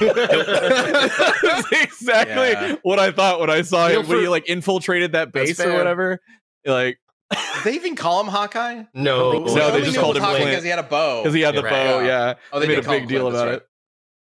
[0.00, 2.76] That's exactly Yeah.
[2.82, 5.32] what I thought when I saw You know, him when for- he like infiltrated that
[5.32, 6.20] base or whatever.
[6.64, 6.98] Like
[7.30, 8.84] Did they even call him Hawkeye?
[8.94, 9.54] no, think so.
[9.56, 10.50] No, they just called him Hawkeye Clint.
[10.50, 11.22] because he had a bow.
[11.22, 11.70] because he had the Right.
[11.70, 12.06] bow, Yeah.
[12.06, 12.34] yeah.
[12.52, 13.68] Oh, they made a big him deal about that's it.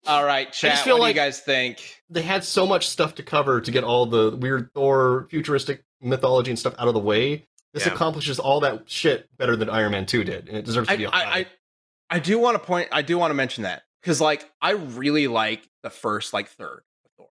[0.05, 0.77] All right, chat.
[0.79, 1.81] feel what like- do you guys think?
[2.09, 6.51] They had so much stuff to cover to get all the weird Thor futuristic mythology
[6.51, 7.47] and stuff out of the way.
[7.77, 7.93] This Yeah.
[7.93, 11.03] accomplishes all that shit better than Iron Man 2 did, and it deserves to be
[11.05, 11.39] a I, high.
[11.39, 11.45] I,
[12.09, 12.89] I do want to point.
[12.91, 16.83] I do want to mention that because, like, I really like the first like third
[17.05, 17.27] of Thor.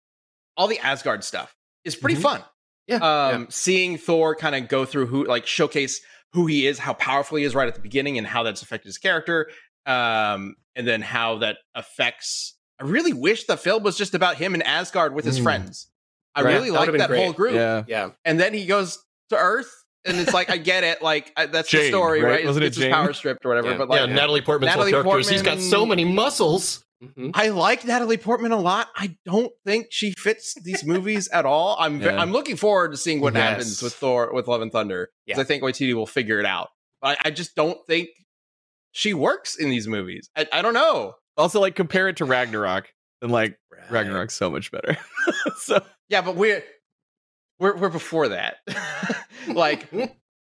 [0.57, 1.55] All the Asgard stuff
[1.85, 2.23] is pretty Mhm.
[2.23, 2.45] fun.
[2.87, 6.01] Yeah, Um, seeing Thor kind of go through who, like, showcase
[6.33, 8.87] who he is, how powerful he is right at the beginning, and how that's affected
[8.89, 9.51] his character,
[9.87, 12.55] um, and then how that affects.
[12.79, 15.43] I really wish the film was just about him in Asgard with his Mm.
[15.45, 15.89] friends.
[16.35, 16.53] I Right.
[16.55, 17.55] really like would've that whole group.
[17.55, 17.85] Yeah.
[17.89, 18.11] Yeah.
[18.25, 19.73] And then he goes to Earth,
[20.07, 21.03] and it's like I get it.
[21.03, 22.31] Like I, that's the story, right?
[22.31, 22.47] right?
[22.47, 23.71] Wasn't it It's his power stripped or whatever.
[23.71, 23.77] Yeah.
[23.79, 26.85] But like, yeah, Natalie Portman's Natalie whole character is he's got so many muscles.
[27.05, 27.33] Mhm.
[27.35, 28.89] I like Natalie Portman a lot.
[28.97, 31.77] I don't think she fits these movies at all.
[31.79, 32.19] I'm Yeah.
[32.21, 33.43] I'm looking forward to seeing what Yes.
[33.43, 35.07] happens with Thor with Love and Thunder.
[35.29, 35.41] 'cause Yeah.
[35.41, 36.71] I think Waititi will figure it out.
[37.03, 38.09] But I, I just don't think
[38.93, 40.31] she works in these movies.
[40.37, 41.17] I, I don't know.
[41.37, 42.91] Also, like compare it to Ragnarok,
[43.21, 43.91] and like Right.
[43.91, 44.97] Ragnarok's so much better.
[45.59, 46.65] so Yeah, but we're
[47.59, 48.57] we're we're before that.
[49.49, 49.89] like,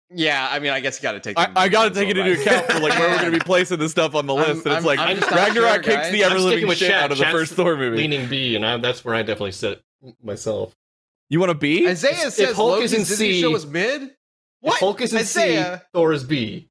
[0.09, 0.47] yeah.
[0.51, 1.37] I mean, I guess you got to take.
[1.39, 3.39] I, I got to take it well, into account for like where we're going to
[3.39, 4.65] be placing this stuff on the I'm- list.
[4.65, 6.11] and it's I'm- like I'm just Ragnarok sure, kicks guys.
[6.11, 7.03] the I'm ever living shit Chat.
[7.03, 7.97] out of the Chat's first Thor movie.
[7.97, 9.81] Leaning B, and I, that's where I definitely sit
[10.23, 10.75] myself.
[11.29, 11.87] You want to be?
[11.87, 14.11] Isaiah If says Hulk Loki's is in Disney C- show is mid.
[14.59, 14.73] What?
[14.73, 15.77] If Hulk is in Isaiah?
[15.81, 16.67] C, Thor is B.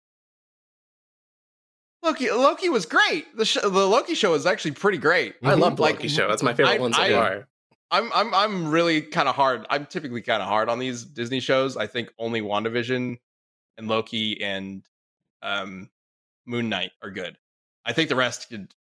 [2.02, 3.36] Loki Loki was great.
[3.36, 5.34] The sh- the Loki show is actually pretty great.
[5.42, 5.60] I mm-hmm.
[5.60, 6.28] love the Like, Loki show.
[6.28, 7.46] That's my favorite I- one so I- far.
[7.90, 9.66] I'm I'm I'm really kind of hard.
[9.70, 11.76] I'm typically kind of hard on these Disney shows.
[11.76, 13.18] I think only WandaVision
[13.78, 14.82] and Loki and
[15.42, 15.90] um
[16.46, 17.36] Moon Knight are good.
[17.84, 18.72] I think the rest could,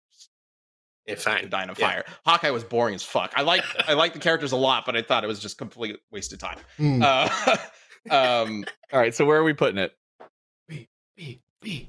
[1.05, 1.49] Yeah, could fine.
[1.49, 1.87] die in a Yeah.
[1.87, 2.05] fire.
[2.25, 3.33] Hawkeye was boring as fuck.
[3.35, 5.97] I like I like the characters a lot, but I thought it was just complete
[6.11, 6.57] waste of time.
[6.77, 7.01] Hmm.
[7.01, 7.57] Uh,
[8.11, 9.93] um, All right, so where are we putting it?
[10.67, 11.87] B, B, B.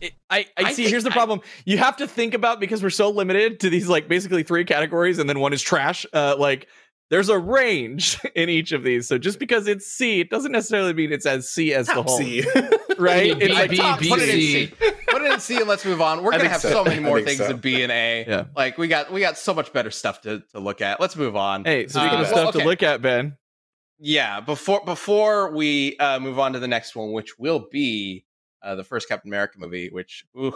[0.00, 0.88] It- I, I, I see.
[0.88, 1.40] here's the I- problem.
[1.64, 5.18] you have to think about because we're so limited to these like basically three categories,
[5.18, 6.04] and then one is trash.
[6.12, 6.68] Uh, like
[7.10, 9.08] there's a range in each of these.
[9.08, 12.18] So just because it's C, it doesn't necessarily mean it's as C as the whole.
[12.18, 12.44] C.
[12.98, 13.38] Right?
[13.38, 14.66] B, It's like B, top- B, put it in C.
[14.66, 14.72] C.
[15.08, 16.24] Put it in C and let's move on.
[16.24, 16.70] We're I gonna have so.
[16.70, 17.50] so, many more think things so.
[17.50, 18.24] in B and A.
[18.26, 18.44] Yeah.
[18.56, 20.98] Like we got we got so much better stuff to, to look at.
[21.00, 21.64] Let's move on.
[21.64, 23.36] Hey, speaking Uh, of stuff well, to look at, Ben.
[24.00, 28.24] Yeah, before before we uh, move on to the next one, which will be
[28.62, 30.54] uh, the first Captain America movie, which ooh,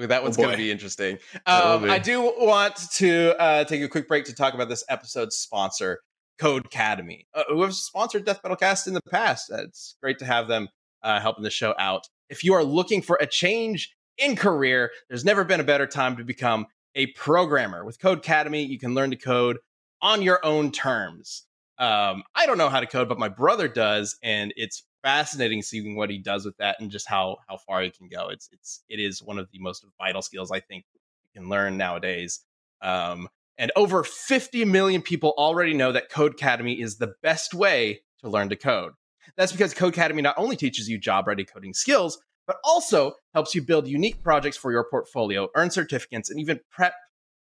[0.00, 1.18] ooh, that one's going to be interesting.
[1.46, 1.90] Um.
[1.90, 6.00] I do want to uh, take a quick break to talk about this episode's sponsor,
[6.40, 9.50] Codecademy, uh, who have sponsored Death Metal Cast in the past.
[9.50, 10.68] Uh, It's great to have them
[11.02, 12.08] uh, helping the show out.
[12.28, 16.16] If you are looking for a change in career, there's never been a better time
[16.16, 17.84] to become a programmer.
[17.84, 19.58] With Codecademy, you can learn to code
[20.00, 21.44] on your own terms.
[21.78, 25.96] Um, I don't know how to code, but my brother does, and it's fascinating seeing
[25.96, 28.30] what he does with that and just how how far he can go.
[28.30, 31.76] It's it's it is one of the most vital skills I think you can learn
[31.76, 32.40] nowadays.
[32.82, 38.28] Um, and over 50 million people already know that Codecademy is the best way to
[38.28, 38.92] learn to code.
[39.36, 43.62] That's because Codecademy not only teaches you job ready coding skills, but also helps you
[43.62, 46.94] build unique projects for your portfolio, earn certificates, and even prep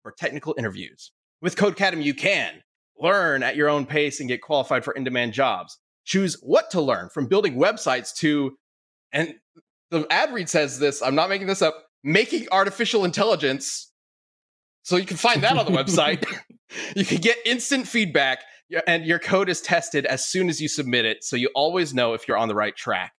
[0.03, 1.13] for technical interviews.
[1.43, 2.63] With Codecademy, you can
[2.99, 5.79] learn at your own pace and get qualified for in demand jobs.
[6.09, 8.57] Choose what to learn from building websites to,
[9.13, 9.35] and
[9.91, 13.93] the ad read says this, I'm not making this up, making artificial intelligence.
[14.85, 16.25] So you can find that on the website.
[16.97, 18.41] you can get instant feedback
[18.87, 21.25] and your code is tested as soon as you submit it.
[21.25, 23.13] So you always know if you're on the right track.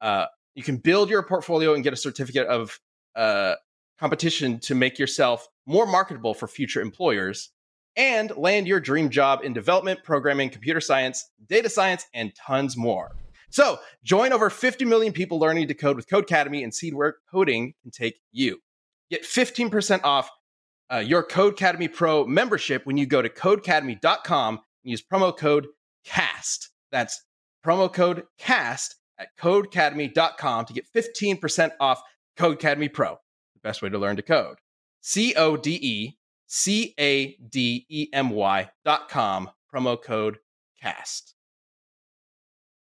[0.00, 2.78] Uh, you can build your portfolio and get a certificate of
[3.16, 3.54] uh,
[3.98, 7.50] competition to make yourself more marketable for future employers
[7.98, 13.10] and land your dream job in development, programming, computer science, data science, and tons more.
[13.50, 17.74] So join over 50 million people learning to code with Codecademy and see where coding
[17.82, 18.60] can take you.
[19.10, 20.30] Get 15% off
[20.92, 25.66] uh, your Codecademy Pro membership when you go to codecademy.com and use promo code
[26.04, 26.70] CAST.
[26.92, 27.22] That's
[27.64, 32.02] promo code CAST at codecademy.com to get 15% off
[32.38, 33.18] Codecademy Pro,
[33.54, 34.58] the best way to learn to code.
[35.00, 36.17] C O D E
[36.48, 40.38] C A D E M Y dot com, promo code
[40.82, 41.34] CAST.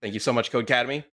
[0.01, 1.05] Thank you so much, Codecademy.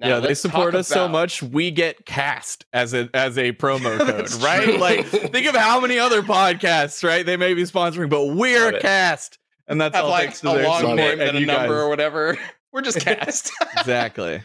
[0.00, 1.42] Now, yeah, they support us so much.
[1.42, 4.64] We get cast as a as a promo code, right?
[4.64, 4.78] true.
[4.78, 7.24] Like, think of how many other podcasts, right?
[7.24, 10.54] They may be sponsoring, but we're cast, and that's have all like thanks a to
[10.54, 11.82] their long name and and a number guys.
[11.84, 12.38] or whatever.
[12.72, 13.52] We're just cast.
[13.76, 14.40] exactly.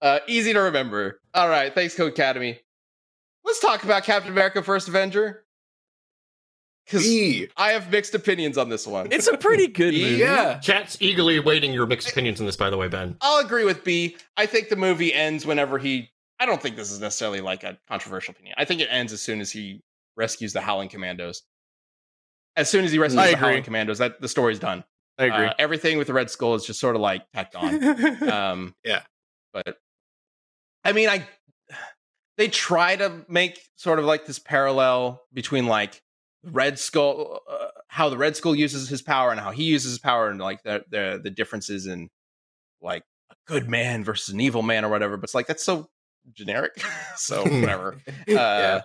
[0.00, 1.20] uh, easy to remember.
[1.34, 2.58] All right, thanks, Codecademy.
[3.44, 5.44] Let's talk about Captain America: First Avenger.
[6.88, 7.48] Because B.
[7.56, 9.12] I have mixed opinions on this one.
[9.12, 10.16] It's a pretty good movie.
[10.16, 10.58] Yeah.
[10.58, 13.16] Chat's eagerly awaiting your mixed opinions on this, by the way, Ben.
[13.20, 14.16] I'll agree with B.
[14.38, 16.08] I think the movie ends whenever he.
[16.40, 18.54] I don't think this is necessarily like a controversial opinion.
[18.56, 19.82] I think it ends as soon as he
[20.16, 21.42] rescues the Howling Commandos.
[22.56, 23.48] As soon as he rescues I the agree.
[23.48, 24.82] Howling Commandos, that the story's done.
[25.18, 25.46] I agree.
[25.46, 27.82] Uh, everything with the Red Skull is just sort of like tacked on.
[28.30, 29.02] Um, Yeah.
[29.52, 29.76] but
[30.84, 31.26] I mean, I
[32.38, 36.00] they try to make sort of like this parallel between like
[36.52, 39.98] Red Skull, uh, how the Red Skull uses his power and how he uses his
[39.98, 42.08] power, and like the the the differences in
[42.80, 45.16] like a good man versus an evil man or whatever.
[45.16, 45.88] But it's like that's so
[46.32, 46.82] generic.
[47.16, 48.00] so whatever.
[48.28, 48.80] Uh, Yeah.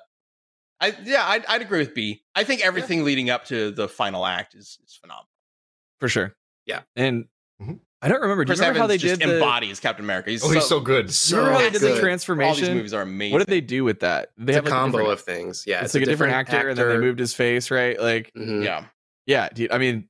[0.82, 2.24] I yeah, I'd, I'd agree with B.
[2.36, 5.30] I think everything leading up to the final act is is phenomenal.
[6.00, 6.36] for sure.
[6.66, 6.82] Yeah.
[6.96, 7.26] And
[7.62, 7.80] Mhm.
[8.04, 8.44] I don't remember.
[8.44, 10.30] Do you Chris remember Evans how they just did the, embodies Captain America.
[10.30, 11.04] He's Oh, he's so good.
[11.06, 11.88] Do you So remember how they did the good.
[11.88, 12.74] all these transformation?
[12.76, 13.32] movies are amazing.
[13.34, 14.32] What did they do with that?
[14.38, 15.64] They It's a like, combo different- of things.
[15.66, 18.00] Yeah, It's, like a different, actor, and then they moved his face, right?
[18.00, 18.64] Like, Mhm.
[18.66, 18.86] Yeah,
[19.26, 19.72] yeah, dude.
[19.72, 20.10] I mean,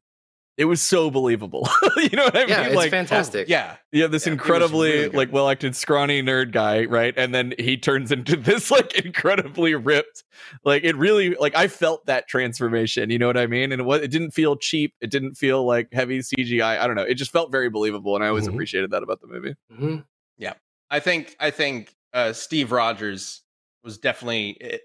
[0.58, 1.68] it was so believable.
[1.98, 2.50] you know what I mean?
[2.50, 2.68] Yeah, mean?
[2.68, 3.50] it's like, fantastic.
[3.50, 3.78] yeah.
[3.92, 7.54] you have this Yeah, incredibly really like well acted scrawny nerd guy right and then
[7.58, 10.24] he turns into this like incredibly ripped
[10.64, 13.86] like it really like i felt that transformation you know what i mean and it,
[13.86, 17.16] was, it didn't feel cheap it didn't feel like heavy cgi i don't know it
[17.16, 18.54] just felt very believable and i always Mhm.
[18.54, 20.04] appreciated that about the movie Mhm.
[20.38, 20.54] Yeah.
[20.90, 23.42] I think I think uh, Steve Rogers
[23.84, 24.82] was definitely it,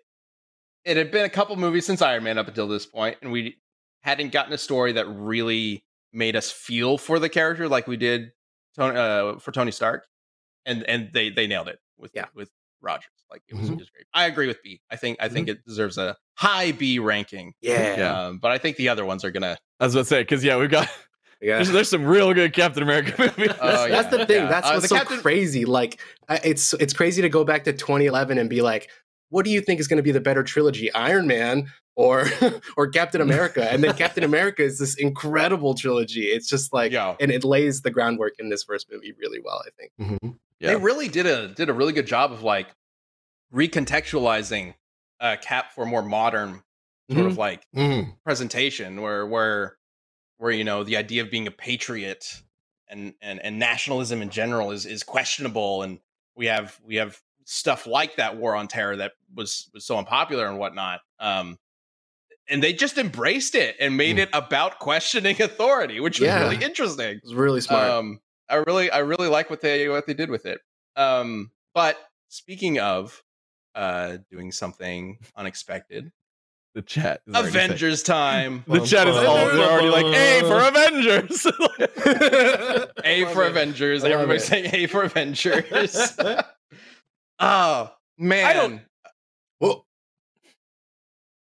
[0.85, 3.57] it had been a couple movies since Iron Man up until this point, and we
[4.03, 8.33] hadn't gotten a story that really made us feel for the character like we did
[8.77, 10.07] Tony, uh, for Tony Stark,
[10.67, 12.27] and and they they nailed it with Yeah.
[12.35, 13.11] with Rogers.
[13.31, 13.73] Like it was, Mhm.
[13.75, 14.07] it was great.
[14.15, 14.81] I agree with B.
[14.91, 17.53] I think I think it deserves a high B ranking.
[17.61, 17.97] Yeah.
[17.97, 18.27] Yeah.
[18.27, 19.59] Um, but I think the other ones are gonna.
[19.81, 20.89] i was about to say because yeah we've got
[21.41, 21.57] Yeah.
[21.57, 23.89] there's, there's some real good captain america movies Oh, yeah.
[24.03, 24.43] That's the thing.
[24.45, 24.49] yeah.
[24.49, 25.65] That's Uh, what's so Captain- crazy.
[25.67, 28.91] Like, it's it's crazy to go back to 2011 and be like,
[29.31, 32.25] what do you think is going to be the better trilogy, Iron Man or
[32.77, 33.71] or Captain America?
[33.71, 36.23] And then Captain America is this incredible trilogy.
[36.27, 37.17] It's just like, Yeah.
[37.21, 39.63] and it lays the groundwork in this first movie really well.
[39.67, 39.93] I think.
[40.23, 40.39] Mhm.
[40.61, 40.69] Yeah.
[40.71, 42.69] They really did a did a really good job of like
[43.53, 44.75] recontextualizing
[45.21, 46.63] uh, Cap for more modern
[47.11, 48.15] sort of like Mhm.
[48.23, 49.77] presentation where where
[50.37, 52.43] where you know the idea of being a patriot
[52.87, 56.01] and and and nationalism in general is is questionable and
[56.37, 60.47] we have we have stuff like that war on terror that was was so unpopular
[60.47, 61.59] and whatnot um
[62.51, 64.21] and they just embraced it and made Mm.
[64.21, 67.91] it about questioning authority which was really interesting It was really smart.
[67.91, 70.61] um i really i really like what they what they did with it
[70.97, 71.97] um but
[72.29, 73.23] speaking of
[73.75, 76.11] uh doing something unexpected
[76.75, 80.41] the chat is already saying- avengers time the chat is all they're already like a
[80.43, 81.47] for avengers
[83.05, 83.51] A for it.
[83.51, 84.05] Avengers.
[84.05, 84.47] I Everybody's it.
[84.47, 85.97] saying A for Avengers.
[87.39, 88.81] oh man, don't-
[89.61, 89.85] Whoa.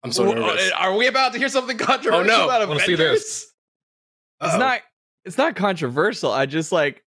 [0.03, 0.71] I'm so Well, uh, nervous.
[0.77, 2.45] Are we about to hear something controversial Oh, no.
[2.45, 3.19] about wanna see Avengers?
[3.19, 3.53] this.
[4.41, 4.57] it's Uh-oh.
[4.59, 4.81] not
[5.25, 7.03] it's not controversial i just like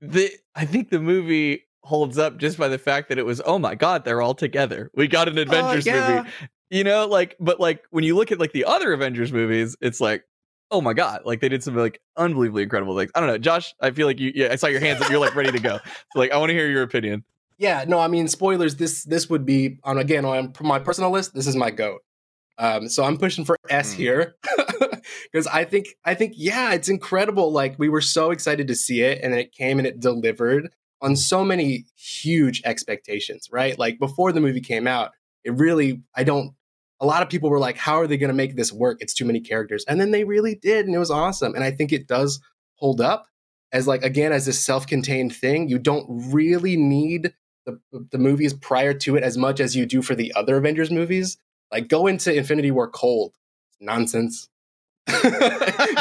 [0.00, 3.58] the i think the movie holds up just by the fact that it was oh
[3.58, 6.16] my god they're all together we got an uh, avengers yeah.
[6.22, 6.28] movie
[6.70, 10.00] you know like but like when you look at like the other avengers movies it's
[10.00, 10.24] like
[10.70, 13.74] oh my god like they did some like unbelievably incredible things i don't know josh
[13.82, 15.78] i feel like you yeah i saw your hands up you're like ready to go
[16.12, 17.22] so like i want to hear your opinion
[17.60, 18.76] Yeah, no, I mean spoilers.
[18.76, 21.34] This this would be on again on my personal list.
[21.34, 22.00] This is my goat.
[22.56, 23.96] Um, so I'm pushing for S Mm.
[23.96, 24.34] here
[25.32, 27.52] because I think I think yeah, it's incredible.
[27.52, 30.70] Like we were so excited to see it, and then it came and it delivered
[31.02, 33.48] on so many huge expectations.
[33.52, 35.10] Right, like before the movie came out,
[35.44, 36.52] it really I don't.
[36.98, 38.98] A lot of people were like, "How are they going to make this work?
[39.02, 41.54] It's too many characters," and then they really did, and it was awesome.
[41.54, 42.40] And I think it does
[42.76, 43.26] hold up
[43.70, 45.68] as like again as a self-contained thing.
[45.68, 47.34] You don't really need
[47.92, 50.90] the, the movies prior to it as much as you do for the other Avengers
[50.90, 51.36] movies.
[51.72, 53.34] Like go into Infinity War cold.
[53.80, 54.48] Nonsense.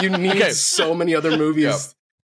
[0.01, 0.51] you need Okay.
[0.51, 1.63] so many other movies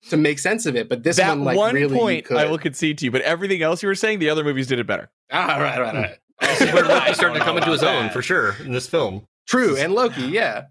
[0.03, 0.09] Yep.
[0.11, 2.37] to make sense of it, but this that one, like, one really point could.
[2.37, 4.77] i will concede to you but everything else you were saying the other movies did
[4.79, 6.17] it better Ah, right, right, right.
[6.41, 8.87] This is where Loki started to come into his about own for sure in this
[8.87, 9.25] film.
[9.47, 10.65] True, and Loki, yeah.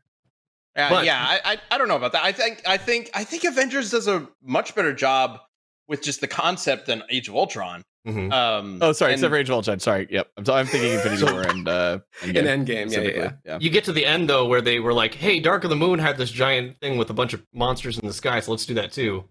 [0.77, 2.23] Uh, But- yeah, I, I I don't know about that.
[2.25, 5.41] I think I think I think Avengers does a much better job
[5.89, 7.83] with just the concept than Age of Ultron.
[8.07, 8.33] Mhm.
[8.33, 11.27] Um, oh sorry and- except for age of ultron sorry yep i'm, I'm thinking infinity
[11.27, 13.33] So- war and uh In Endgame Endgame, yeah, yeah, yeah.
[13.45, 13.59] yeah.
[13.61, 15.99] You get to the end though, where they were like, "Hey, Dark of the Moon
[15.99, 18.75] had this giant thing with a bunch of monsters in the sky, so let's do
[18.75, 19.25] that too."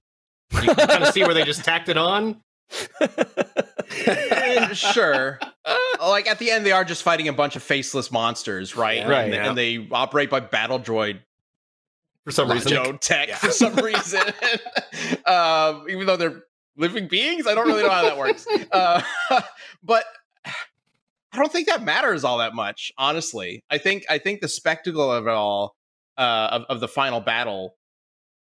[0.62, 2.42] You kind of see where they just tacked it on.
[4.74, 5.40] Sure.
[6.02, 8.98] like at the end, they are just fighting a bunch of faceless monsters, right?
[9.00, 9.10] Yeah.
[9.10, 9.34] Right.
[9.34, 11.20] And, and they operate by battle droid
[12.26, 13.38] For some reason, you know, tech Yeah.
[13.38, 14.22] for some reason.
[15.26, 16.44] um, even though they're
[16.78, 18.46] living beings, I don't really know how that works.
[18.72, 19.02] Uh,
[19.84, 20.06] but
[20.46, 23.62] I don't think that matters all that much, honestly.
[23.70, 25.76] I think I think the spectacle of it all,
[26.18, 27.76] uh, of, of the final battle,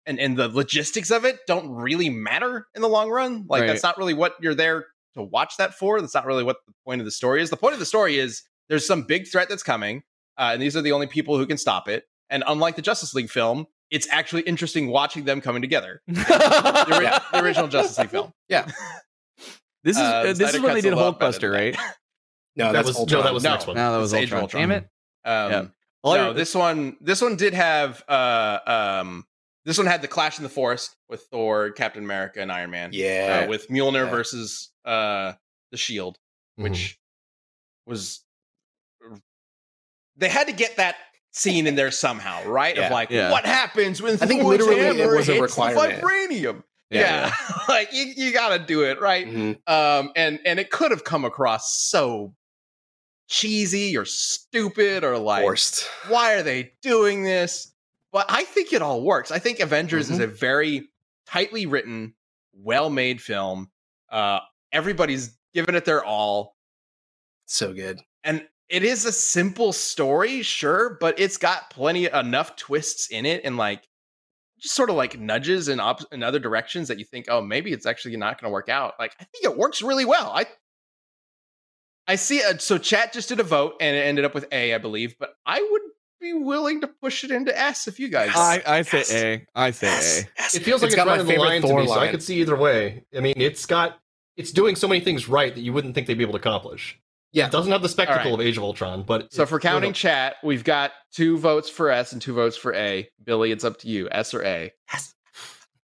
[0.06, 3.46] and and the logistics of it don't really matter in the long run.
[3.50, 3.68] Like Right.
[3.68, 6.00] that's not really what you're there to watch that for.
[6.02, 7.50] That's not really what the point of the story is.
[7.50, 10.04] The point of the story is there's some big threat that's coming,
[10.38, 12.06] uh, and these are the only people who can stop it.
[12.30, 16.02] And unlike the Justice League film, it's actually interesting watching them coming together.
[16.08, 17.20] The, ori- Yeah.
[17.32, 18.32] the original Justice League film.
[18.48, 18.68] Yeah.
[19.84, 21.78] This is Uh, uh, this Snyder is when they did lot better Hulkbuster, right?
[22.58, 23.20] No, that was Ultron.
[23.22, 23.56] no, that was the No.
[23.56, 23.76] next one.
[23.78, 24.64] No, that was It's Age of Ultron.
[24.64, 24.84] Ultron.
[25.24, 25.56] Damn it!
[25.56, 25.70] Um, Yeah.
[26.04, 29.26] All I- no, this one this one did have uh um
[29.64, 32.90] this one had the clash in the forest with Thor, Captain America, and Iron Man.
[32.92, 33.44] Yeah.
[33.46, 34.10] uh, with Mjolnir Yeah.
[34.12, 35.34] versus uh
[35.72, 36.18] the Shield,
[36.60, 36.64] Mhm.
[36.64, 37.00] which
[37.86, 38.22] was
[40.18, 40.96] they had to get that
[41.40, 42.78] scene in there somehow, right?
[42.78, 43.32] Of like Yeah.
[43.32, 46.02] what happens when I think Thor's literally it hammer was a hits requirement.
[46.02, 46.64] vibranium.
[46.92, 47.32] Yeah,
[47.70, 49.28] like you, you got to do it right.
[49.28, 49.58] Mhm.
[49.70, 52.34] Um, and and it could have come across so
[53.28, 55.88] cheesy or stupid or like Forced.
[56.08, 57.72] why are they doing this?
[58.12, 59.30] But I think it all works.
[59.32, 60.14] I think Avengers Mm-hmm.
[60.16, 60.90] is a very
[61.28, 62.16] tightly written,
[62.54, 63.70] well made film.
[64.12, 64.40] Uh,
[64.72, 66.56] everybody's given it their all.
[67.46, 68.00] So good.
[68.24, 73.42] And it is a simple story, sure, but it's got plenty enough twists in it
[73.44, 73.88] and like
[74.60, 77.72] just sort of like nudges in, op- in other directions that you think, oh, maybe
[77.72, 78.94] it's actually not going to work out.
[79.00, 80.32] Like, I think it works really well.
[80.34, 80.46] I
[82.08, 82.62] I see it.
[82.62, 85.36] So chat just did a vote and it ended up with A, I believe, but
[85.46, 85.82] I would
[86.20, 88.32] be willing to push it into S if you guys.
[88.36, 89.14] I, I say Yes.
[89.14, 89.46] A.
[89.56, 90.24] I say Yes.
[90.24, 90.28] A.
[90.38, 90.56] Yes.
[90.56, 92.00] It feels like It's it's, got right on the favorite line to Thor me, so
[92.00, 93.06] I could see either way.
[93.16, 94.00] I mean, it's got
[94.36, 97.00] it's doing so many things right that you wouldn't think they'd be able to accomplish.
[97.32, 97.46] Yeah.
[97.46, 99.94] It doesn't have the spectacle All of Age of Ultron, but so for counting a-
[99.94, 103.08] chat, we've got two votes for S and two votes for A.
[103.24, 104.08] Billy, it's up to you.
[104.12, 104.72] S or A.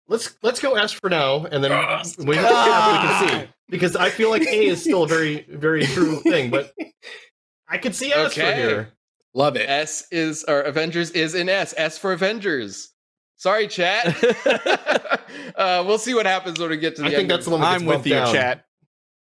[0.08, 2.18] let's let's go S for now, and then Yes.
[2.18, 6.20] we, we can see because I feel like A is still a very very true
[6.22, 6.74] thing, but
[7.70, 8.56] I could see S for Okay.
[8.56, 8.92] here.
[9.36, 9.70] Love it.
[9.70, 11.74] S is or Avengers is in S.
[11.78, 12.92] S for Avengers.
[13.38, 14.06] Sorry, chat.
[15.56, 17.14] uh, we'll see what happens when we get to the end.
[17.16, 18.34] I think that's the one I'm with you, down.
[18.34, 18.66] chat.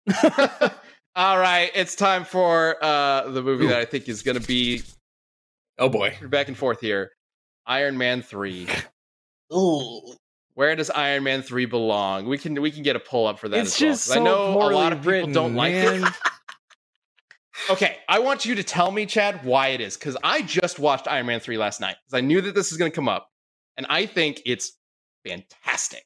[1.20, 4.82] All right, it's time for uh, the movie that I think is going to be
[5.78, 6.16] Oh boy.
[6.22, 7.10] back and forth here.
[7.66, 8.66] Iron Man three.
[9.54, 10.00] Ooh.
[10.54, 12.24] Where does Iron Man three belong?
[12.26, 13.60] We can we can get a pull up for that.
[13.60, 16.04] It's as well, so I know a lot of people written, don't like man.
[16.04, 16.08] it.
[17.68, 21.06] Okay, I want you to tell me, Chad, why it is because I just watched
[21.06, 23.28] Iron Man three last night because I knew that this is going to come up,
[23.76, 24.72] and I think it's
[25.26, 26.02] fantastic.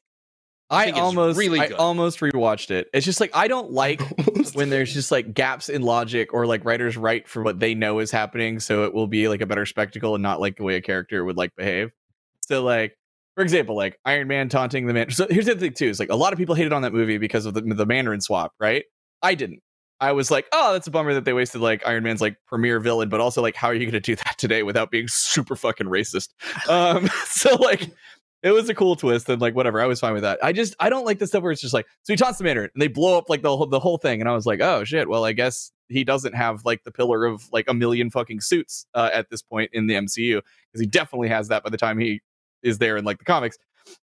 [0.69, 1.77] I I almost really I good.
[1.77, 2.89] almost rewatched it.
[2.93, 4.01] It's just like I don't like
[4.53, 7.99] when there's just like gaps in logic or like writers write for what they know
[7.99, 10.75] is happening so it will be like a better spectacle and not like the way
[10.75, 11.91] a character would like behave.
[12.47, 12.97] So like
[13.35, 16.09] for example like iron man taunting the man so here's the thing too is like
[16.09, 18.85] a lot of people hated on that movie because of the, the mandarin swap right?
[19.21, 19.61] I didn't.
[19.99, 22.79] I was like oh that's a bummer that they wasted like iron man's like premier
[22.79, 25.55] villain but also like how are you going to do that today without being super
[25.55, 26.29] fucking racist?
[26.67, 27.91] Um so like
[28.45, 29.81] it was a cool twist and like whatever.
[29.81, 30.37] I was fine with that.
[30.43, 32.43] I just I don't like the stuff where it's just like so he taunts the
[32.43, 34.61] Mandarin and they blow up like the whole the whole thing and I was like
[34.61, 38.11] oh shit well I guess he doesn't have like the pillar of like a million
[38.11, 41.71] fucking suits uh, at this point in the MCU because he definitely has that by
[41.71, 42.21] the time he
[42.61, 43.57] is there in like the comics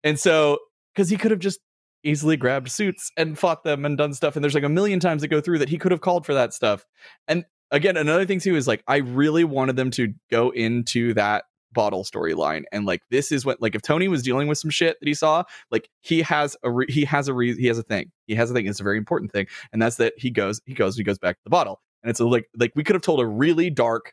[0.02, 0.58] and so
[0.94, 1.60] because he could have just
[2.02, 5.20] easily grabbed suits and fought them and done stuff and there's like a million times
[5.20, 6.86] that go through that he could have called for that stuff
[7.28, 11.44] and again another thing too is like I really wanted them to go into that
[11.72, 14.98] bottle storyline and like this is what like if tony was dealing with some shit
[15.00, 17.82] that he saw like he has a re- he has a re- he has a
[17.82, 18.10] thing.
[18.26, 18.66] He has a thing.
[18.66, 21.36] It's a very important thing and that's that he goes he goes he goes back
[21.36, 24.12] to the bottle and it's a, like like we could have told a really dark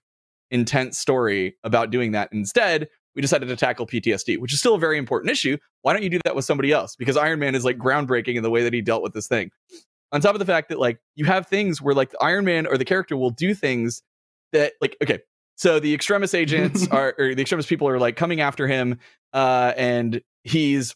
[0.51, 2.29] intense story about doing that.
[2.31, 5.57] Instead we decided to tackle ptsd which is still a very important issue.
[5.81, 6.95] Why don't you do that with somebody else?
[6.95, 9.51] Because iron man is like groundbreaking in the way that he dealt with this thing.
[10.11, 12.65] On top of the fact that like you have things where like the iron man
[12.65, 14.01] or the character will do things
[14.53, 15.19] that like okay
[15.59, 18.97] so the extremist agents are or the extremist people are like coming after him
[19.33, 20.95] uh and he's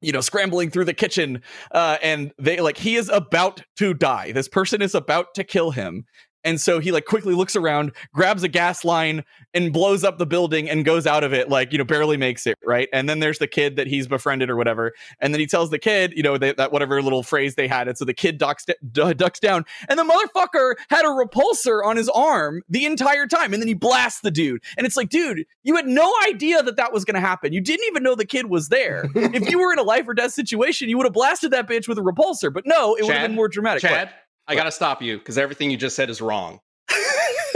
[0.00, 1.42] you know scrambling through the kitchen
[1.72, 4.32] uh and they like he is about to die.
[4.32, 6.04] This person is about to kill him
[6.46, 10.26] and so he like quickly looks around grabs a gas line and blows up the
[10.26, 12.88] building and goes out of it like you know barely makes it right?
[12.92, 14.92] And then there's the kid that he's befriended or whatever.
[15.20, 17.88] And then he tells the kid you know they, that whatever little phrase they had.
[17.88, 21.96] And so the kid ducks, d- ducks down and the motherfucker had a repulsor on
[21.96, 23.52] his arm the entire time.
[23.52, 24.62] And then he blasts the dude.
[24.78, 27.52] And it's like dude you had no idea that that was going to happen.
[27.52, 29.10] You didn't even know the kid was there.
[29.36, 31.88] If you were in a life or death situation you would have blasted that bitch
[31.88, 32.52] with a repulsor.
[32.52, 33.82] But no it would have been more dramatic?
[33.82, 34.10] Chad,
[34.48, 36.60] I got to stop you because everything you just said is wrong.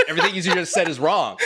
[0.08, 1.38] everything you just said is wrong.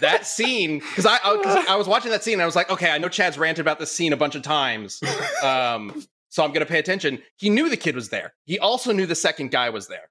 [0.00, 2.90] That scene, because I, I, I was watching that scene and I was like, okay,
[2.90, 5.00] I know Chad's ranted about this scene a bunch of times.
[5.42, 7.22] Um, so I'm to pay attention.
[7.36, 8.34] He knew the kid was there.
[8.44, 10.10] He also knew the second guy was there.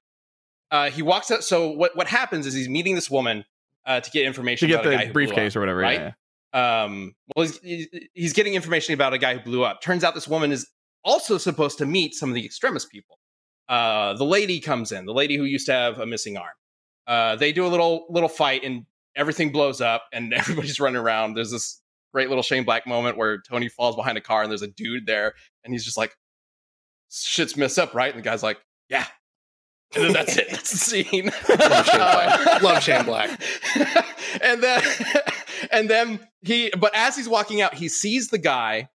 [0.70, 1.44] Uh, he walks out.
[1.44, 3.44] So what, what happens is he's meeting this woman
[3.86, 6.12] uh, to get information to get about a guy the briefcase up, or whatever right?
[6.52, 6.84] yeah.
[6.84, 10.28] um well he's he's getting information about a guy who blew up turns out this
[10.28, 10.68] woman is
[11.04, 13.18] also supposed to meet some of the extremist people
[13.68, 16.54] uh the lady comes in the lady who used to have a missing arm
[17.06, 18.84] Uh, they do a little little fight and
[19.16, 21.34] everything blows up and everybody's running around.
[21.34, 21.80] There's this
[22.12, 25.06] great little Shane Black moment where Tony falls behind a car and there's a dude
[25.06, 26.16] there and he's just like,
[27.10, 28.58] "Shit's messed up, right?" And the guy's like,
[28.88, 29.06] "Yeah."
[29.94, 30.48] And then that's it.
[30.50, 31.30] That's the scene.
[31.48, 32.62] Love Shane Black.
[32.62, 33.40] Love Shane Black.
[34.42, 34.82] and then
[35.70, 38.88] and then he but as he's walking out, he sees the guy.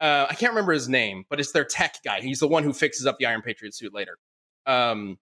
[0.00, 2.20] Uh, I can't remember his name, but it's their tech guy.
[2.20, 4.16] He's the one who fixes up the Iron Patriot suit later.
[4.66, 5.18] Um,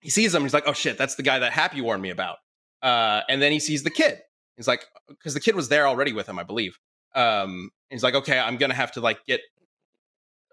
[0.00, 0.42] he sees him.
[0.42, 2.36] He's like, "Oh shit, that's the guy that Happy warned me about."
[2.82, 4.20] Uh, and then he sees the kid.
[4.56, 6.78] He's like, because the kid was there already with him, I believe.
[7.14, 9.40] Um, he's like, "Okay, I'm gonna have to like get.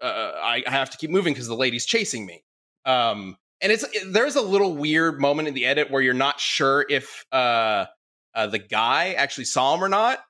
[0.00, 2.42] Uh, I I have to keep moving because the lady's chasing me."
[2.86, 6.40] Um, and it's it- there's a little weird moment in the edit where you're not
[6.40, 7.86] sure if uh,
[8.34, 10.20] uh, the guy actually saw him or not.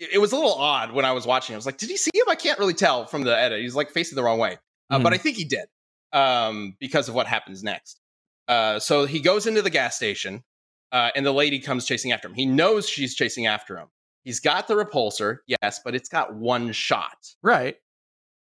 [0.00, 1.54] It, it was a little odd when I was watching.
[1.54, 3.60] I was like, "Did he see him?" I can't really tell from the edit.
[3.60, 4.58] He's like facing the wrong way,
[4.90, 5.66] uh, but I think he did
[6.12, 8.00] um, because of what happens next.
[8.48, 10.42] Uh, so he goes into the gas station,
[10.90, 12.34] uh, and the lady comes chasing after him.
[12.34, 13.88] He knows she's chasing after him.
[14.24, 17.16] He's got the repulsor, yes, but it's got one shot.
[17.42, 17.76] Right.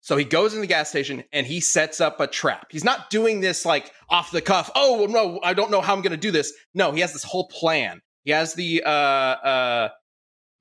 [0.05, 2.67] So he goes in the gas station and he sets up a trap.
[2.69, 4.69] He's not doing this like off the cuff.
[4.75, 6.53] Oh no, I don't know how I'm going to do this.
[6.75, 8.01] No, he has this whole plan.
[8.23, 9.89] He has the uh, uh,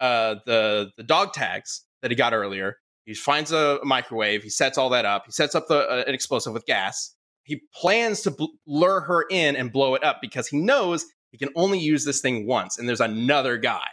[0.01, 2.77] uh, the the dog tags that he got earlier.
[3.05, 4.43] He finds a microwave.
[4.43, 5.25] He sets all that up.
[5.27, 7.15] He sets up the uh, an explosive with gas.
[7.45, 11.39] He plans to bl- lure her in and blow it up because he knows he
[11.39, 13.87] can only use this thing once, and there's another guy.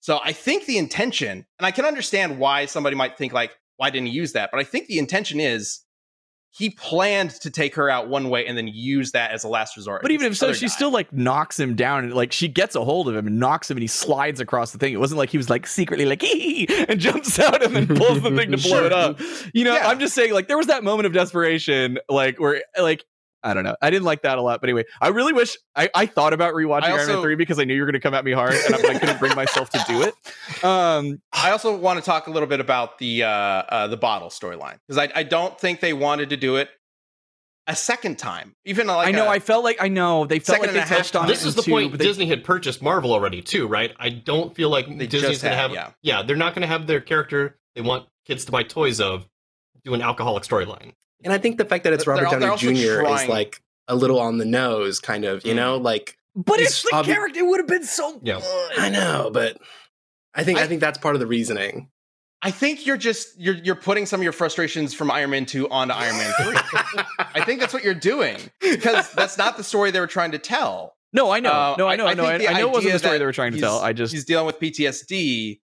[0.00, 3.90] So I think the intention, and I can understand why somebody might think like, why
[3.90, 4.50] didn't he use that?
[4.50, 5.80] But I think the intention is
[6.50, 9.76] he planned to take her out one way and then use that as a last
[9.76, 10.02] resort.
[10.02, 10.70] But even if so, she guy.
[10.72, 13.70] still like knocks him down and like she gets a hold of him and knocks
[13.70, 14.92] him and he slides across the thing.
[14.92, 16.22] It wasn't like he was like secretly like
[16.88, 19.20] and jumps out and then pulls the thing to blow it up.
[19.54, 19.88] You know, Yeah.
[19.88, 23.04] I'm just saying like there was that moment of desperation, like where like
[23.42, 23.76] I don't know.
[23.80, 24.60] I didn't like that a lot.
[24.60, 27.58] But anyway, I really wish I, I thought about rewatching I Iron Man 3 because
[27.58, 29.70] I knew you were gonna come at me hard and I, I couldn't bring myself
[29.70, 30.14] to do it.
[30.64, 34.28] Um I also want to talk a little bit about the uh, uh, the bottle
[34.28, 36.68] storyline because I, I don't think they wanted to do it
[37.68, 38.56] a second time.
[38.64, 40.84] Even like I know a- I felt like I know they felt like they and
[40.84, 41.28] a half touched on time.
[41.28, 43.94] this in is the two, point they- Disney had purchased Marvel already too, right?
[43.98, 46.22] I don't feel like Disney's gonna had, have yeah.
[46.22, 49.28] they're not gonna have their character they want kids to buy toys of
[49.84, 50.94] do an alcoholic storyline.
[51.24, 53.06] And I think the fact that it's They're- Robert they're Downey also Jr.
[53.22, 55.56] is like a little on the nose, kind of, you Mm.
[55.56, 57.40] know, like But it's the obvi- character.
[57.40, 58.40] It would have been so Yeah.
[58.40, 58.78] good.
[58.78, 59.58] I know, but
[60.34, 61.88] I think I, I- think that's part of the reasoning.
[62.40, 65.68] I think you're just you're you're putting some of your frustrations from Iron Man 2
[65.70, 66.56] onto Iron Man 3.
[67.34, 70.38] I think that's what you're doing because that's not the story they were trying to
[70.38, 70.94] tell.
[71.12, 71.50] No, I know.
[71.50, 72.06] Uh, no, I know.
[72.06, 72.26] I, know.
[72.26, 73.80] I, think the I know it wasn't the story they were trying to tell.
[73.80, 75.58] I just he's dealing with PTSD,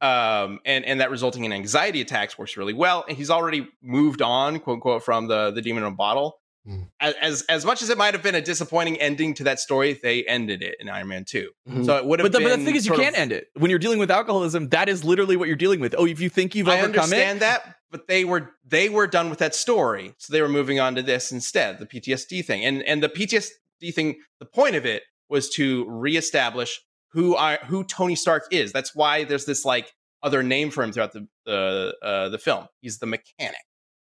[0.00, 3.04] um, and and that resulting in anxiety attacks works really well.
[3.08, 6.38] And he's already moved on, quote unquote, from the the demon in a bottle.
[6.66, 6.82] Hmm.
[7.00, 10.24] As, as much as it might have been a disappointing ending to that story, they
[10.24, 11.50] ended it in Iron Man Two.
[11.66, 11.86] Mhm.
[11.86, 12.48] So it would have but the, been.
[12.48, 14.68] but the thing is, you can't of- end it when you're dealing with alcoholism.
[14.68, 15.94] That is literally what you're dealing with.
[15.96, 19.30] Oh, if you think you've I overcome understand that, but they were they were done
[19.30, 22.82] with that story, so they were moving on to this instead, the PTSD thing, and
[22.82, 24.16] and the PTSD thing.
[24.38, 26.80] The point of it was to reestablish
[27.12, 28.72] who I who Tony Stark is.
[28.72, 29.92] That's why there's this like
[30.22, 32.66] other name for him throughout the the uh, the film.
[32.80, 33.60] He's the mechanic.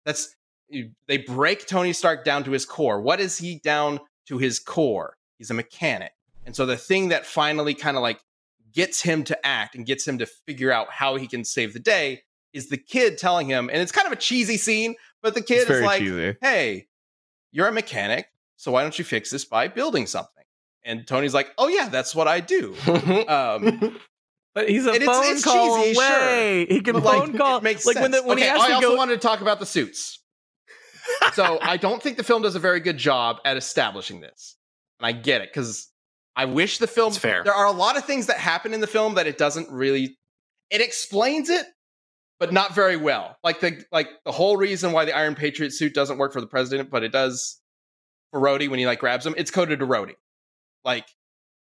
[0.05, 0.35] That's
[1.07, 3.01] they break Tony Stark down to his core.
[3.01, 5.17] What is he down to his core?
[5.39, 6.13] He's a mechanic,
[6.45, 8.21] and so the thing that finally kind of like
[8.73, 11.81] gets him to act and gets him to figure out how he can save the
[11.81, 12.23] day
[12.53, 15.63] is the kid telling him, and it's kind of a cheesy scene, but the kid
[15.63, 16.37] It's is like, cheesy.
[16.41, 16.89] "Hey,
[17.53, 18.27] you're a mechanic,
[18.57, 20.38] so why don't you fix this by building something?"
[20.85, 22.75] And Tony's like, "Oh yeah, that's what I do."
[23.29, 23.99] Um,
[24.55, 26.05] But he's a And it's- phone it's call cheesy, sure.
[26.05, 26.67] away.
[26.69, 27.59] He can but, like, phone call.
[27.59, 28.03] It makes like sense.
[28.05, 28.97] when the, when okay, he has I to also go.
[28.97, 30.21] wanted to talk about the suits.
[31.35, 34.57] so I don't think the film does a very good job at establishing this,
[34.99, 35.89] and I get it because
[36.35, 37.09] I wish the film.
[37.09, 37.45] It's fair.
[37.45, 40.17] There are a lot of things that happen in the film that it doesn't really.
[40.71, 41.67] It explains it,
[42.41, 43.37] but not very well.
[43.45, 46.47] Like the like the whole reason why the Iron Patriot suit doesn't work for the
[46.49, 47.61] president, but it does
[48.33, 49.35] for Rhodey when he like grabs him.
[49.37, 50.15] It's coded to Rhodey,
[50.89, 51.09] like.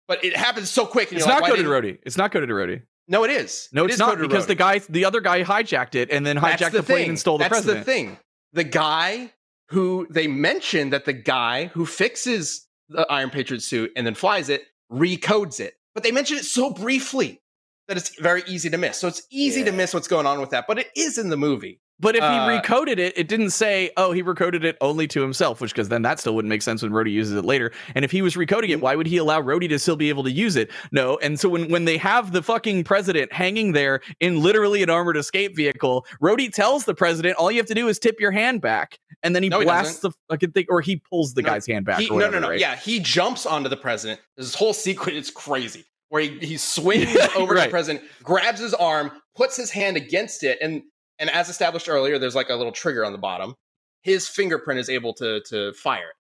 [0.07, 1.11] But it happens so quick.
[1.11, 1.99] And it's not like, coded Rhodey.
[2.03, 2.83] It's not coded Rhodey.
[3.09, 3.69] No, it is.
[3.73, 6.37] No, It it's is not because the guy, the other guy, hijacked it and then
[6.37, 7.87] That's hijacked the, plane and stole the That's president.
[7.87, 8.19] That's the thing.
[8.53, 9.33] The guy
[9.69, 14.49] who they mentioned that the guy who fixes the Iron Patriot suit and then flies
[14.49, 17.43] it recodes it, but they mention it so briefly
[17.87, 18.99] that it's very easy to miss.
[18.99, 21.37] So it's easy to miss what's going on with that, but it is in the
[21.37, 21.81] movie.
[22.01, 25.21] But if Uh, he recoded it, it didn't say, oh, he recoded it only to
[25.21, 27.73] himself, which because then that still wouldn't make sense when Rhodey uses it later.
[27.95, 30.23] And if he was recoding it, why would he allow Rhodey to still be able
[30.25, 30.71] to use it?
[30.93, 31.19] No.
[31.19, 35.17] And so when, when they have the fucking president hanging there in literally an armored
[35.17, 38.61] escape vehicle, Rhodey tells the president, all you have to do is tip your hand
[38.61, 38.99] back.
[39.25, 41.67] And then he No, he blasts the fucking thing, or he pulls the No, guy's
[41.67, 41.99] hand back.
[41.99, 42.51] He, or no, no, no.
[42.51, 42.61] right?
[42.61, 44.21] Yeah, he jumps onto the president.
[44.37, 45.17] There's this whole sequence.
[45.17, 47.65] It's crazy where he, he swings over to Right.
[47.65, 50.83] the president, grabs his arm, puts his hand against it, and
[51.19, 53.55] and as established earlier, there's like a little trigger on the bottom.
[54.03, 56.13] His fingerprint is able to to fire.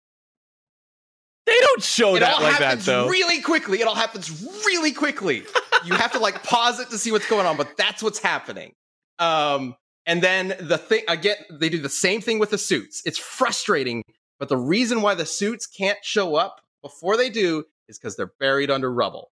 [1.46, 3.08] They don't show it that all like that, happens though.
[3.08, 3.80] really quickly.
[3.80, 5.44] It all happens really quickly.
[5.84, 8.72] you have to like pause it to see what's going on, but that's what's happening.
[9.18, 9.74] Um,
[10.04, 13.02] and then the thing again, they do the same thing with the suits.
[13.06, 14.02] It's frustrating,
[14.38, 18.32] but the reason why the suits can't show up before they do is because they're
[18.38, 19.30] buried under rubble.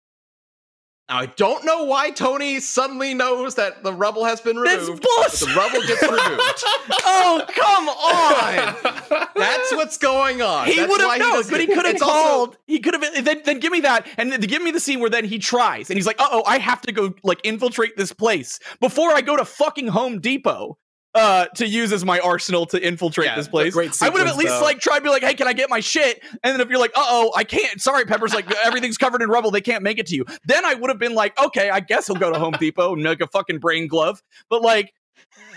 [1.12, 5.02] Now I don't know why Tony suddenly knows that the rubble has been That's removed.
[5.02, 5.40] but bullshit.
[5.50, 6.64] the rubble gets removed.
[7.04, 9.28] oh, come on.
[9.36, 10.68] That's what's going on.
[10.68, 12.58] He would have known, but he could have It's also- called.
[12.66, 15.10] he could have then, then give me that, and then give me the scene where
[15.10, 18.14] then he tries, and he's like, "Uh oh, I have to go like infiltrate this
[18.14, 20.78] place before I go to fucking Home Depot."
[21.14, 23.74] Uh, to use as my arsenal to infiltrate Yeah, this place.
[23.74, 24.62] great I would have at least though.
[24.62, 26.80] like tried to be like, "Hey, can I get my shit?" And then if you're
[26.80, 30.00] like, "Uh oh, I can't," sorry, Pepper's like, everything's covered in rubble, they can't make
[30.00, 30.26] it to you.
[30.46, 33.04] Then I would have been like, "Okay, I guess he'll go to Home Depot and
[33.04, 34.94] make a fucking brain glove." But like,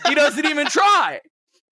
[0.08, 1.20] he doesn't even try.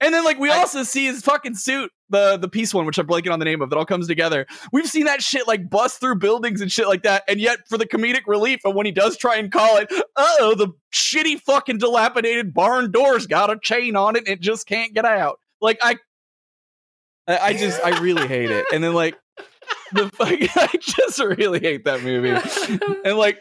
[0.01, 2.99] And then like we I- also see his fucking suit, the the piece one, which
[2.99, 4.47] I'm blanking on the name of, that all comes together.
[4.73, 7.25] We've seen that shit like bust through buildings and shit like that.
[7.27, 10.55] And yet for the comedic relief of when he does try and call it, oh,
[10.57, 14.95] the shitty fucking dilapidated barn door's got a chain on it and it just can't
[14.95, 15.39] get out.
[15.61, 15.97] Like I
[17.27, 18.67] I, just I really hate it.
[18.73, 19.17] And then like
[19.93, 22.31] the fucking I just really hate that movie.
[23.05, 23.39] And like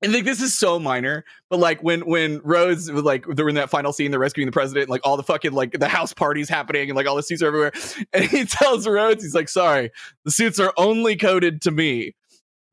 [0.00, 3.70] and like this is so minor, but like when when was like they're in that
[3.70, 6.88] final scene, they're rescuing the president, like all the fucking like the house parties happening
[6.88, 7.72] and like all the suits are everywhere.
[8.12, 9.90] And he tells Rhodes, he's like, sorry,
[10.24, 12.14] the suits are only coded to me.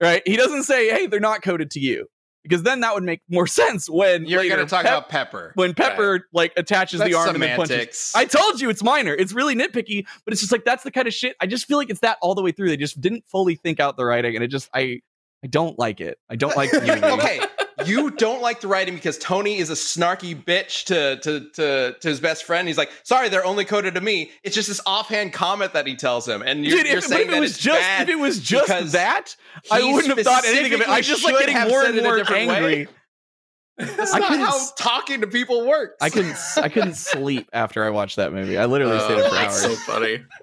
[0.02, 0.22] Right?
[0.26, 2.08] He doesn't say, hey, they're not coded to you.
[2.44, 5.52] Because then that would make more sense when You're going to talk Pep- about Pepper.
[5.56, 8.12] when Pepper like attaches That's the arm and then punches.
[8.16, 9.16] I told you it's minor.
[9.16, 11.36] It's really nitpicky, but it's just like that's the kind of shit.
[11.42, 12.70] I just feel like it's that all the way through.
[12.70, 15.02] They just didn't fully think out the writing, and it just I
[15.46, 16.18] I don't like it.
[16.28, 17.04] I don't like the movie.
[17.06, 17.39] okay,
[17.86, 22.08] you don't like the writing because Tony is a snarky bitch to to to to
[22.08, 22.68] his best friend.
[22.68, 25.96] He's like, "Sorry, they're only coded to me." It's just this offhand comment that he
[25.96, 27.80] tells him, and you're, Dude, you're if, but saying if that it was it's just
[27.80, 29.36] bad if it was just that,
[29.72, 30.89] I wouldn't have thought anything of it.
[30.89, 32.56] I just like getting more and said it a more different way.
[32.56, 32.88] angry.
[33.78, 35.98] That's I not how talking to people works.
[36.02, 38.58] I couldn't s- I couldn't sleep after I watched that movie.
[38.58, 39.62] I literally stayed up for hours.
[39.62, 40.24] so funny.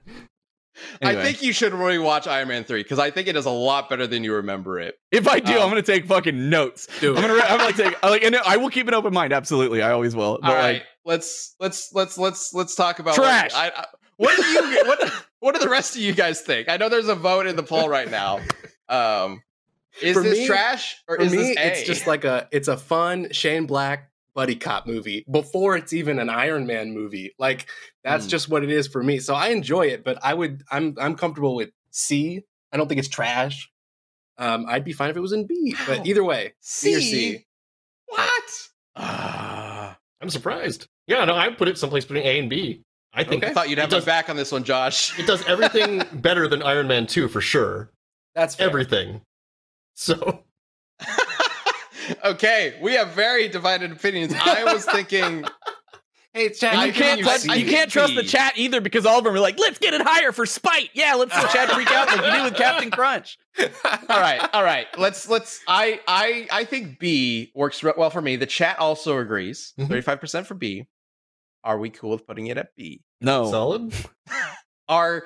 [1.03, 3.51] I think you should really watch Iron Man three because I think it is a
[3.51, 4.97] lot better than you remember it.
[5.11, 6.89] if I do, um, I'm gonna take fucking notes.
[7.01, 7.17] Dude.
[7.17, 9.33] I'm gonna I'm gonna take I like and I will keep an open mind.
[9.33, 10.39] Absolutely, I always will.
[10.41, 13.53] But All right, like, let's let's let's let's let's talk about Trash.
[13.55, 16.69] I, I, what do you what what do the rest of you guys think?
[16.69, 18.41] I know there's a vote in the poll right now.
[18.89, 19.43] Um,
[20.01, 21.67] is For this me- trash or For is me, this A?
[21.67, 26.19] it's just like a it's a fun Shane Black buddy cop movie before it's even
[26.19, 27.35] an Iron Man movie.
[27.39, 27.67] Like
[28.05, 28.31] that's Hmm.
[28.31, 29.19] just what it is for me.
[29.19, 32.43] So I enjoy it, but I would I'm I'm comfortable with C.
[32.73, 33.71] I don't think it's trash.
[34.39, 35.85] Um, I'd be fine if it was in B, Wow.
[35.89, 37.11] but either way, C or C.
[37.11, 37.47] C.
[38.07, 38.69] What?
[38.97, 39.99] ah.
[40.21, 40.87] I'm surprised.
[41.07, 42.83] Yeah, no, I put it someplace between A and B.
[43.13, 45.19] I think I thought you'd it have my back on this one, Josh.
[45.19, 47.91] it does everything better than Iron Man 2 for sure.
[48.35, 48.67] That's fair.
[48.69, 49.21] Everything.
[49.95, 50.45] So
[52.25, 54.33] okay, we have very divided opinions.
[54.35, 55.45] I was thinking
[56.35, 56.75] Hey, chat.
[56.75, 59.35] And you can't you trust, you can't trust the chat either because all of them
[59.35, 60.89] are like, let's get it higher for spite.
[60.95, 63.37] Yeah, let's see Chad freak out like you do with Captain Crunch.
[63.59, 63.69] all
[64.09, 64.87] right, all right.
[64.97, 65.61] Let's let's.
[65.69, 68.37] I I I think B works re- well for me.
[68.37, 69.75] The chat also agrees.
[69.79, 69.89] Mhm.
[69.89, 70.87] Thirty five percent for B.
[71.65, 73.03] Are we cool with putting it at B?
[73.21, 73.51] No.
[73.51, 73.93] solid.
[74.89, 75.25] Are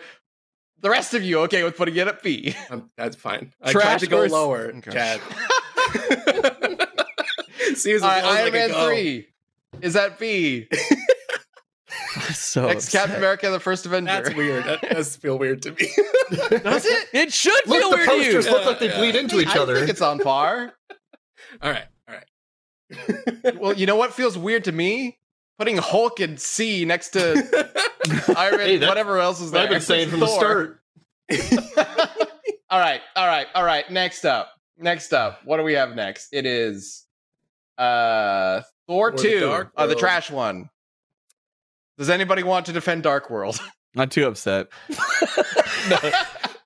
[0.81, 2.53] the rest of you okay with putting it at B?
[2.69, 3.53] Um, that's fine.
[3.63, 4.91] I Trash tried to go versus- lower, Okay.
[4.91, 5.21] Chad.
[7.75, 8.87] See, All right, low as I Iron can Man go.
[8.87, 9.27] three
[9.83, 10.69] is that B.
[12.33, 13.01] so Next upset.
[13.01, 14.11] Captain America: The First Avenger.
[14.23, 14.65] That's weird.
[14.65, 15.89] That does feel weird to me.
[16.59, 17.09] Does it?
[17.13, 18.23] It should Look, feel weird to you.
[18.35, 19.77] posters look like they Yeah, bleed into each I other.
[19.77, 20.73] think it's on par.
[21.63, 23.57] all right, all right.
[23.59, 25.19] Well, you know what feels weird to me?
[25.59, 27.33] Putting Hulk and C next to
[28.37, 29.63] Iron Man, Hey, that- whatever else is What there.
[29.65, 30.81] I've been saying from the start.
[32.71, 33.91] all right, all right, all right.
[33.91, 35.41] Next up, next up.
[35.45, 36.29] What do we have next?
[36.33, 37.05] It is
[37.79, 40.71] uh Thor Or two, Dark uh, the trash one.
[41.99, 43.61] Does anybody want to defend Dark World?
[43.95, 44.69] Not too upset.
[45.89, 45.99] no.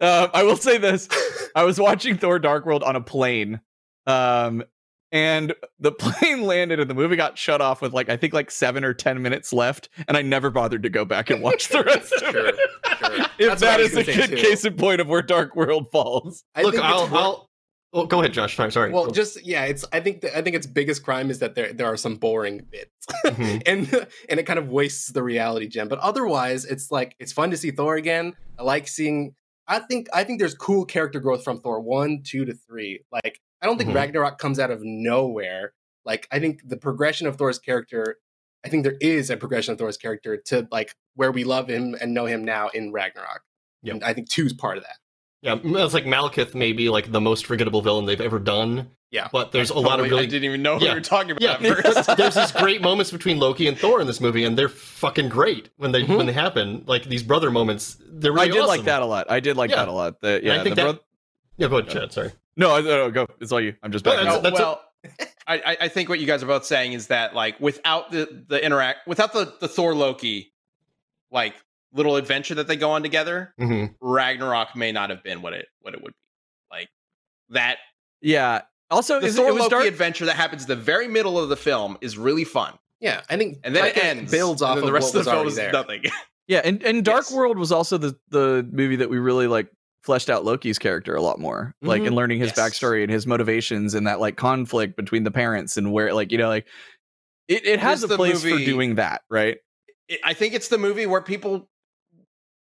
[0.01, 1.09] Uh, I will say this:
[1.55, 3.61] I was watching Thor: Dark World on a plane,
[4.07, 4.65] um,
[5.13, 8.51] and the plane landed and the movie got shut off with like I think like
[8.51, 11.85] seven or ten minutes left, and I never bothered to go back and watch the
[11.85, 12.55] rest of Sure, it.
[12.57, 13.11] sure.
[13.39, 14.37] If That's what that I was is a good too.
[14.37, 16.43] case in point of where Dark World falls.
[16.55, 17.50] I Look, think I'll, wor- I'll.
[17.93, 18.55] Well, go ahead, Josh.
[18.57, 18.71] Sorry.
[18.71, 18.93] sorry.
[18.93, 19.11] Well, Go.
[19.13, 19.85] just yeah, it's.
[19.93, 22.65] I think the, I think its biggest crime is that there there are some boring
[22.71, 23.63] bits, Mhm.
[23.67, 25.89] and and it kind of wastes the reality gem.
[25.89, 28.35] But otherwise, it's like it's fun to see Thor again.
[28.59, 29.35] I like seeing.
[29.67, 33.01] I think I think there's cool character growth from Thor one, two to three.
[33.11, 33.95] Like I don't think Mhm.
[33.97, 35.73] Ragnarok comes out of nowhere.
[36.05, 38.19] Like I think the progression of Thor's character.
[38.65, 41.97] I think there is a progression of Thor's character to like where we love him
[42.01, 43.41] and know him now in Ragnarok.
[43.83, 43.95] Yep.
[43.95, 44.97] And I think two's part of that.
[45.43, 48.91] Yeah, it's like Malekith may be like the most forgettable villain they've ever done.
[49.13, 49.27] Yeah.
[49.33, 50.91] but there's a lot of really I didn't even know what Yeah.
[50.91, 51.61] we were talking about Yeah, at
[52.07, 52.17] first.
[52.17, 55.69] there's these great moments between Loki and Thor in this movie, and they're fucking great
[55.79, 56.17] when they Mhm.
[56.17, 56.85] when they happen.
[56.87, 59.29] Like these brother moments, they're really I did like that a lot.
[59.29, 59.77] I did like Yeah.
[59.77, 60.21] that a lot.
[60.21, 61.01] The, yeah, I think the that- bro-
[61.57, 62.13] Yeah, go ahead, Chad.
[62.13, 62.31] Sorry.
[62.57, 63.27] no, I- no, go.
[63.41, 63.75] It's all you.
[63.83, 64.81] I'm just No, that's- No, that's well,
[65.49, 68.45] I, I- I think what you guys are both saying is that like without the
[68.47, 70.53] the interact without the the Thor Loki
[71.33, 71.55] like
[71.93, 75.67] little adventure that they go on together, hmm Ragnarok may not have been what it
[75.81, 76.77] what it would be.
[76.77, 76.89] Like
[77.51, 77.79] that
[78.21, 78.63] Yeah.
[78.91, 79.87] Also, the is, Thor it was Loki dark.
[79.87, 83.37] adventure that happens in the very middle of the film is really fun, Yeah, I
[83.37, 84.31] think and then like, it ends.
[84.33, 85.73] builds off of the rest what of the film already is there.
[85.73, 86.03] nothing.
[86.49, 87.33] Yeah, and, and Dark Yes.
[87.33, 89.71] World was also the the movie that we really like
[90.03, 91.77] fleshed out Loki's character a lot more.
[91.81, 92.07] Like Mhm.
[92.09, 92.59] in learning his Yes.
[92.59, 96.39] backstory and his motivations and that like conflict between the parents and where like, you
[96.39, 96.67] know, like
[97.47, 99.59] it, it has is a place movie- for doing that, right?
[100.09, 101.69] it, I think it's the movie where people.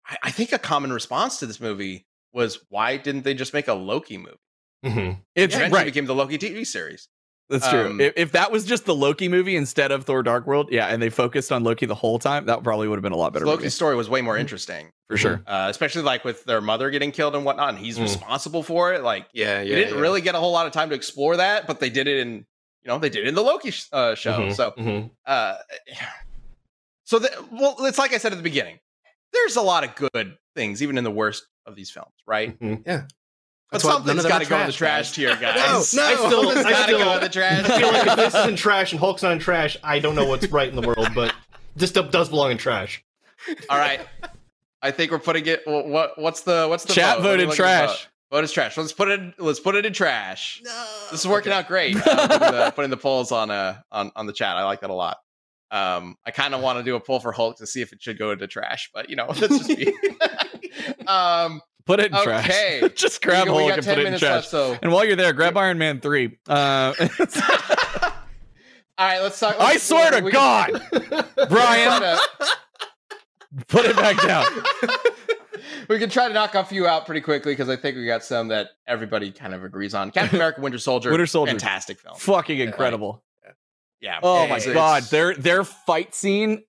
[0.08, 3.68] I, I think a common response to this movie was why didn't they just make
[3.68, 4.36] a Loki movie?
[4.84, 5.84] hmm It's Eventually right.
[5.86, 7.08] became the Loki TV series.
[7.48, 7.86] That's true.
[7.86, 10.88] um, if, if that was just the Loki movie instead of Thor Dark World, yeah,
[10.88, 13.32] and they focused on Loki the whole time, that probably would have been a lot
[13.32, 14.90] better Loki's movie, story was way more interesting.
[15.08, 15.42] for sure.
[15.46, 18.02] uh, especially like with their mother getting killed and whatnot, and he's Mm.
[18.02, 19.02] responsible for it.
[19.04, 19.76] Like, Yeah, you yeah.
[19.76, 20.00] didn't yeah.
[20.00, 22.32] really get a whole lot of time to explore that, but they did it in,
[22.82, 24.40] you know, they did it in the Loki sh- uh, show.
[24.40, 24.52] Mhm.
[24.56, 25.10] So, Mhm.
[25.24, 25.54] uh,
[27.04, 28.78] so the, well, it's like I said at the beginning.
[29.32, 32.58] There's a lot of good things, even in the worst of these films, right?
[32.58, 32.84] Mhm.
[32.84, 35.16] But That's why none of them got to go in the trash, trash guys.
[35.16, 35.94] tier, guys.
[35.94, 36.08] No, no.
[36.08, 37.68] I still- I got to still- go in the trash.
[37.68, 40.14] I feel like if this is in trash and Hulk's not in trash, I don't
[40.14, 41.34] know what's right in the world, but
[41.74, 43.02] this stuff does belong in trash.
[43.68, 44.00] All right,
[44.82, 45.62] I think we're putting it.
[45.64, 47.22] wh- What what's the what's the Chat vote?
[47.24, 47.88] Let me voted look trash.
[47.88, 48.08] Vote.
[48.38, 48.76] vote is trash.
[48.76, 49.34] Let's put it.
[49.38, 50.62] Let's put it in trash.
[50.64, 50.86] No.
[51.10, 51.96] This is working out great.
[52.06, 54.56] Uh, putting, the, putting the polls on uh on on the chat.
[54.56, 55.18] I like that a lot.
[55.70, 58.02] Um, I kind of want to do a pull for Hulk to see if it
[58.02, 59.92] should go into trash, but you know, that's just me.
[61.06, 62.78] um, Put it in okay.
[62.80, 62.92] trash.
[62.94, 64.20] just grab we, we Hulk got and put it in trash.
[64.20, 66.36] left, so And while you're there, grab Iron Man 3.
[66.48, 67.06] Uh, all
[68.98, 69.54] right, let's talk.
[69.60, 72.18] I let's- swear to God, we can Brian,
[73.68, 74.46] put it back down.
[75.88, 78.24] we can try to knock a few out pretty quickly because I think we got
[78.24, 80.10] some that everybody kind of agrees on.
[80.10, 81.52] Captain America: Winter Soldier, Winter Soldier.
[81.52, 82.16] fantastic film.
[82.18, 83.22] Fucking incredible.
[84.06, 84.20] Yeah.
[84.22, 86.62] Oh my it's- god, it's- their their fight scene.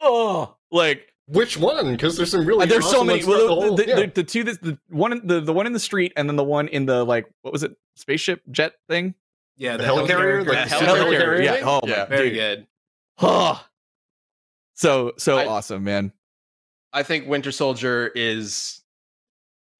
[0.00, 1.90] Oh, like Which one?
[1.92, 3.24] Because there's some really there's so many.
[3.24, 3.94] Well, the whole- the, yeah.
[3.96, 6.36] the, the two, that- the one, in, the the one in the street, and then
[6.36, 9.14] the one in the like, what was it, spaceship jet thing?
[9.56, 10.46] Yeah, The helicarrier, helicarrier.
[10.46, 11.52] like the The helicarrier helicarrier, Yeah.
[11.54, 11.62] thing?
[11.66, 12.04] Oh my, Yeah.
[12.06, 12.38] Very dude.
[12.38, 12.66] good.
[13.18, 13.66] Oh.
[14.74, 16.12] So so I- awesome, man.
[16.92, 18.82] I think Winter Soldier is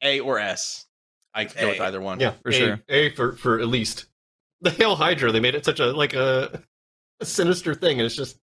[0.02, 0.86] A or S.
[1.34, 2.18] I could go with either one.
[2.20, 2.80] yeah, for a, sure.
[2.88, 4.06] A for for at least
[4.62, 5.30] the Hail Hydra.
[5.32, 6.60] They made it such a like a, a
[7.24, 8.38] sinister thing, and it's just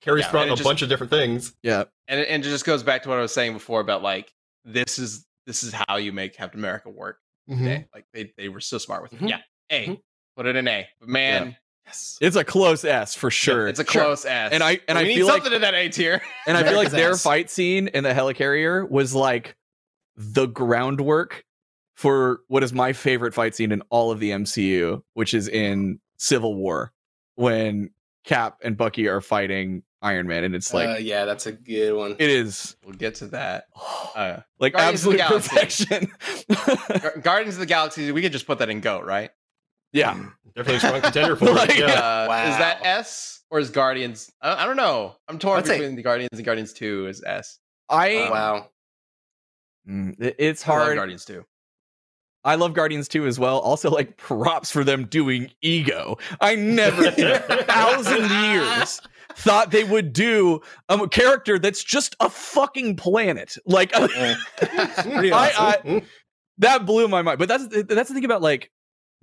[0.00, 1.54] carries Yeah, throughout a just- bunch of different things.
[1.62, 1.84] Yeah.
[2.08, 4.32] and it, and it just goes back to what I was saying before about like
[4.64, 7.18] this is this is how you make Captain America work.
[7.48, 7.82] Mm-hmm.
[7.94, 9.20] Like they they were so smart with it.
[9.20, 9.28] Mhm.
[9.30, 9.40] Yeah,
[9.70, 9.86] A.
[9.88, 10.00] Mhm.
[10.36, 10.86] Put it in A.
[11.00, 13.68] But man, yes, It's a close S for sure.
[13.68, 14.02] it's a Sure.
[14.02, 14.52] close S.
[14.52, 16.20] And I- and we I need feel like- something in that A tier.
[16.46, 19.56] And I feel like their fight scene in the helicarrier was like
[20.16, 21.44] the groundwork
[21.94, 26.00] for what is my favorite fight scene in all of the MCU, which is in
[26.18, 26.92] Civil War
[27.36, 27.90] when
[28.24, 31.94] Cap and Bucky are fighting Iron Man, and it's like uh, yeah, that's a good
[31.94, 32.16] one.
[32.18, 33.64] it is We'll get to that.
[34.16, 35.84] Uh, like Guardians of the absolute Galaxy.
[35.84, 37.00] perfection.
[37.02, 38.10] Gar- Guardians of the Galaxy.
[38.12, 39.30] We could just put that in GOAT, right?
[39.92, 40.14] yeah,
[40.54, 41.80] Definitely a strong contender for Like, it.
[41.80, 41.84] Yeah.
[42.00, 42.44] Uh, Wow.
[42.50, 44.32] Is that S or is Guardians?
[44.40, 45.16] I, I don't know.
[45.28, 47.06] I'm torn I'd say- between the Guardians and Guardians Two.
[47.08, 47.58] Is S?
[47.90, 48.68] I Oh, wow.
[49.86, 50.96] Mm, it- it's I love hard.
[50.96, 51.44] Guardians Two.
[52.46, 53.58] I love Guardians 2 as well.
[53.58, 56.16] Also, like props for them doing ego.
[56.40, 59.02] I never in a thousand years
[59.34, 63.56] thought they would do a character that's just a fucking planet.
[63.66, 64.36] Like I-
[65.84, 66.02] I-
[66.58, 67.38] that blew my mind.
[67.38, 68.70] But that's that's the thing about like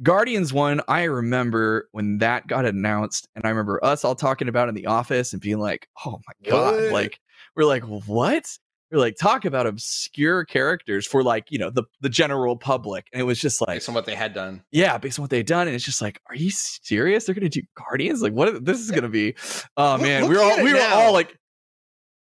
[0.02, 4.68] Guardians 1, I remember when that got announced, and I remember us all talking about
[4.68, 6.92] it in the office and being like, oh my god, What?
[6.92, 7.20] like
[7.56, 8.46] we're like, what?
[8.94, 13.20] We're like talk about obscure characters for like you know the the general public, and
[13.20, 14.64] it was just like Based on what they had done.
[14.72, 17.26] yeah, based on what they'd done, and it's just like, are you serious?
[17.26, 18.22] They're gonna do Guardians?
[18.22, 18.64] Like, what?
[18.64, 19.36] This is gonna be?
[19.76, 21.38] Oh man, we were all we were now, all like,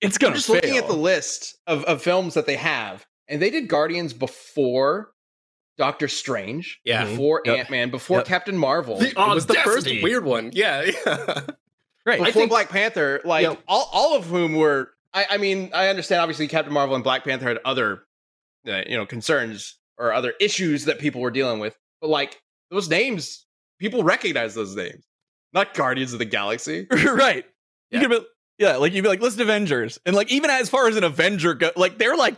[0.00, 0.56] it's gonna I'm just fail.
[0.56, 5.12] looking at the list of, of films that they have, and they did Guardians before
[5.78, 7.04] Doctor Strange, Yeah.
[7.06, 7.58] before Yep.
[7.58, 8.26] Ant Man, before Yep.
[8.26, 10.50] Captain Marvel, The It was the first weird one.
[10.52, 11.40] Yeah, yeah.
[12.04, 12.18] right.
[12.18, 13.20] before I think- Black Panther.
[13.24, 13.54] Like Yeah.
[13.68, 14.90] all, all of whom were.
[15.14, 16.20] I, I mean, I understand.
[16.20, 18.04] Obviously, Captain Marvel and Black Panther had other,
[18.66, 21.76] uh, you know, concerns or other issues that people were dealing with.
[22.00, 22.40] But like
[22.70, 23.46] those names,
[23.78, 25.04] people recognize those names,
[25.52, 26.86] not Guardians of the Galaxy.
[26.90, 27.44] right.
[27.90, 28.00] Yeah.
[28.00, 28.26] You could be,
[28.58, 31.54] yeah, like you'd be like, list Avengers, and like even as far as an Avenger
[31.54, 32.36] go, like they're like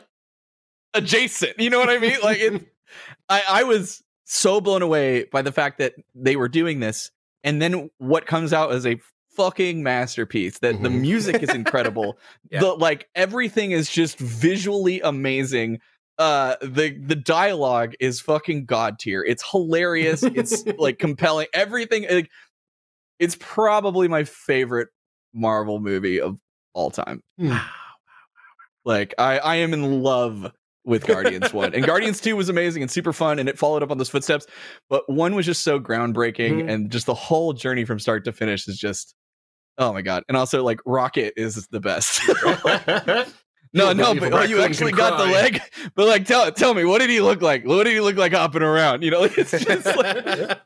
[0.94, 1.58] adjacent.
[1.58, 2.16] You know what I mean?
[2.22, 2.66] Like it,
[3.28, 7.10] I I was so blown away by the fact that they were doing this,
[7.42, 8.98] and then what comes out as a
[9.36, 10.58] fucking masterpiece.
[10.60, 11.00] That the Mhm.
[11.00, 12.18] music is incredible.
[12.50, 12.60] Yeah.
[12.60, 15.80] The like everything is just visually amazing.
[16.18, 19.22] Uh, the the dialogue is fucking god tier.
[19.24, 20.22] It's hilarious.
[20.22, 21.48] It's like compelling.
[21.52, 22.06] Everything.
[22.08, 22.30] Like,
[23.18, 24.88] it's probably my favorite
[25.32, 26.36] Marvel movie of
[26.72, 27.22] all time.
[27.38, 27.56] Hmm.
[28.84, 30.50] Like I I am in love
[30.84, 31.74] with Guardians 1.
[31.74, 34.46] And Guardians 2 was amazing and super fun and it followed up on those footsteps,
[34.90, 36.70] but 1 was just so groundbreaking Mhm.
[36.70, 39.14] and just the whole journey from start to finish is just
[39.78, 40.24] oh my god.
[40.28, 42.20] And also like Rocket is the best.
[43.74, 45.60] no, no, but you actually got the leg.
[45.94, 47.64] But like tell tell me what did he look like?
[47.66, 49.02] What did he look like hopping around?
[49.02, 50.58] You know, like, it's just like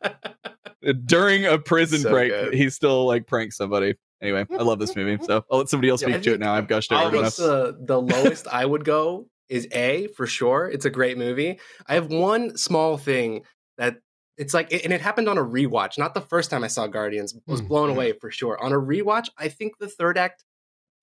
[1.06, 2.54] during a prison So break, good.
[2.54, 3.94] he still like pranks somebody.
[4.20, 5.22] Anyway, I love this movie.
[5.24, 6.54] So I'll let somebody else Yeah, speak to it now.
[6.54, 7.36] I've gushed over enough.
[7.36, 10.68] the the lowest I would go is A for sure.
[10.68, 11.58] It's a great movie.
[11.86, 13.42] I have one small thing
[13.78, 13.98] that
[14.38, 15.98] it's like, and it happened on a rewatch.
[15.98, 17.34] Not the first time I saw Guardians.
[17.46, 18.58] Was Mm, blown away for sure.
[18.62, 20.44] On a rewatch, I think the third act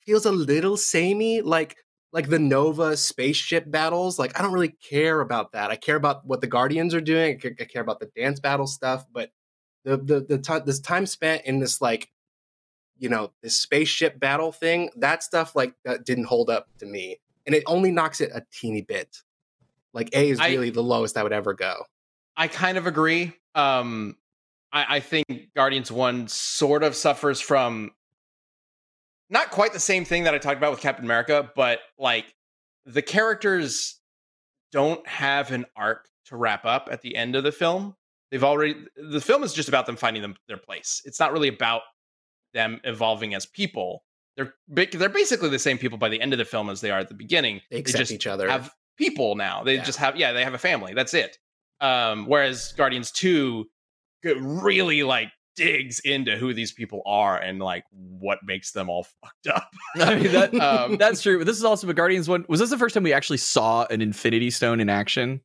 [0.05, 1.75] feels a little samey, like
[2.13, 4.17] like the Nova spaceship battles.
[4.17, 5.69] Like I don't really care about that.
[5.71, 7.35] I care about what the Guardians are doing.
[7.35, 9.31] I ca- I care about the dance battle stuff, but
[9.83, 12.09] the the the time this time spent in this like
[12.97, 17.19] you know this spaceship battle thing that stuff like that didn't hold up to me
[17.45, 19.17] and it only knocks it a teeny bit
[19.93, 21.83] like a is I- really the lowest i would ever go
[22.37, 23.33] I kind of agree.
[23.53, 24.17] Um,
[24.71, 27.91] I, I think Guardians One sort of suffers from
[29.29, 32.25] not quite the same thing that I talked about with Captain America, but like
[32.85, 33.99] the characters
[34.71, 37.95] don't have an arc to wrap up at the end of the film.
[38.31, 41.01] They've already the film is just about them finding them their place.
[41.05, 41.83] It's not really about
[42.53, 44.03] them evolving as people.
[44.35, 46.99] They're they're basically the same people by the end of the film as they are
[46.99, 47.61] at the beginning.
[47.71, 49.63] they accept just each other have people now.
[49.63, 49.83] They Yeah.
[49.83, 50.93] just have yeah, they have a family.
[50.93, 51.37] That's it.
[51.81, 53.65] Um, whereas Guardians Two
[54.23, 59.47] really like digs into who these people are and like what makes them all fucked
[59.47, 59.69] up.
[59.95, 61.37] I mean that Um, that's true.
[61.37, 62.45] But this is also a Guardians one.
[62.49, 65.41] Was this the first time we actually saw an Infinity Stone in action?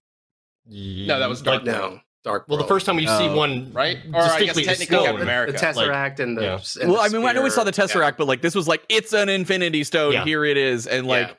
[0.67, 3.99] No, that was Like, Dark no dark Well, the first time we see one, right?
[4.13, 5.05] Or I guess technically stone.
[5.05, 5.53] Captain America.
[5.53, 6.59] the tesseract and the yeah.
[6.81, 7.87] and well, the I mean, I know we saw the spear.
[7.87, 10.13] Tesseract, but like this was like it's an Infinity Stone.
[10.13, 10.25] Yeah.
[10.25, 11.35] Here it is, and like Yeah.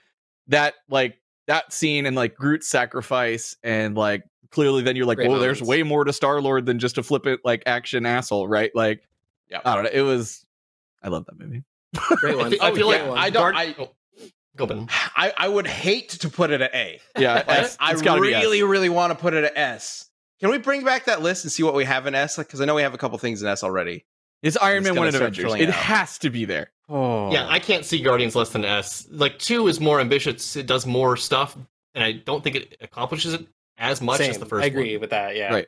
[0.48, 1.18] that, like
[1.48, 5.62] that scene and like Groot's sacrifice, and like clearly, then you're like, Great whoa, there's
[5.62, 8.72] way more to Star Lord than just a flippant like action asshole, right?
[8.76, 9.02] Like,
[9.50, 9.62] Yeah.
[9.66, 9.90] I don't know.
[9.94, 10.46] It was,
[11.04, 11.64] I love that movie.
[11.94, 12.00] Yeah.
[12.18, 13.92] great I, one fe- I Oh, feel yeah, like I don't- Guard- I- oh,
[14.56, 14.88] go Ben.
[15.16, 17.00] I, I would hate to put it at A.
[17.18, 17.78] Yeah, Like, S.
[17.80, 18.42] I It's gotta be S.
[18.44, 20.10] really, really want to put it at S.
[20.40, 22.38] Can we bring back that list and see what we have in S?
[22.38, 24.06] Because I know we have a couple things in S already.
[24.42, 25.54] It's Iron Man One and Avengers.
[25.54, 25.76] It out.
[25.76, 26.72] has to be there.
[26.90, 29.08] Oh, Yeah, I can't see Guardians less than S.
[29.12, 30.56] Like two is more ambitious.
[30.56, 31.56] It does more stuff,
[31.94, 33.46] and I don't think it accomplishes it
[33.82, 34.32] as much Same.
[34.32, 34.64] as the first.
[34.64, 35.02] i agree one.
[35.02, 35.68] with that yeah Right.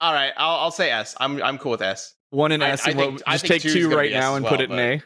[0.00, 1.16] All right, I'll, I'll say S.
[1.18, 2.14] I'm I'm cool with S.
[2.30, 2.86] One and I- S.
[2.86, 4.44] I and think- what- I just think take two is two gonna right now and
[4.44, 5.02] well, put it in A.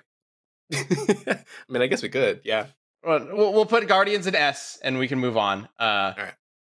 [0.75, 1.37] i
[1.68, 2.66] mean i guess we could yeah
[3.05, 5.68] Well, we'll, we'll put Guardians in S, and we can move on.
[5.79, 6.35] Uh, All right.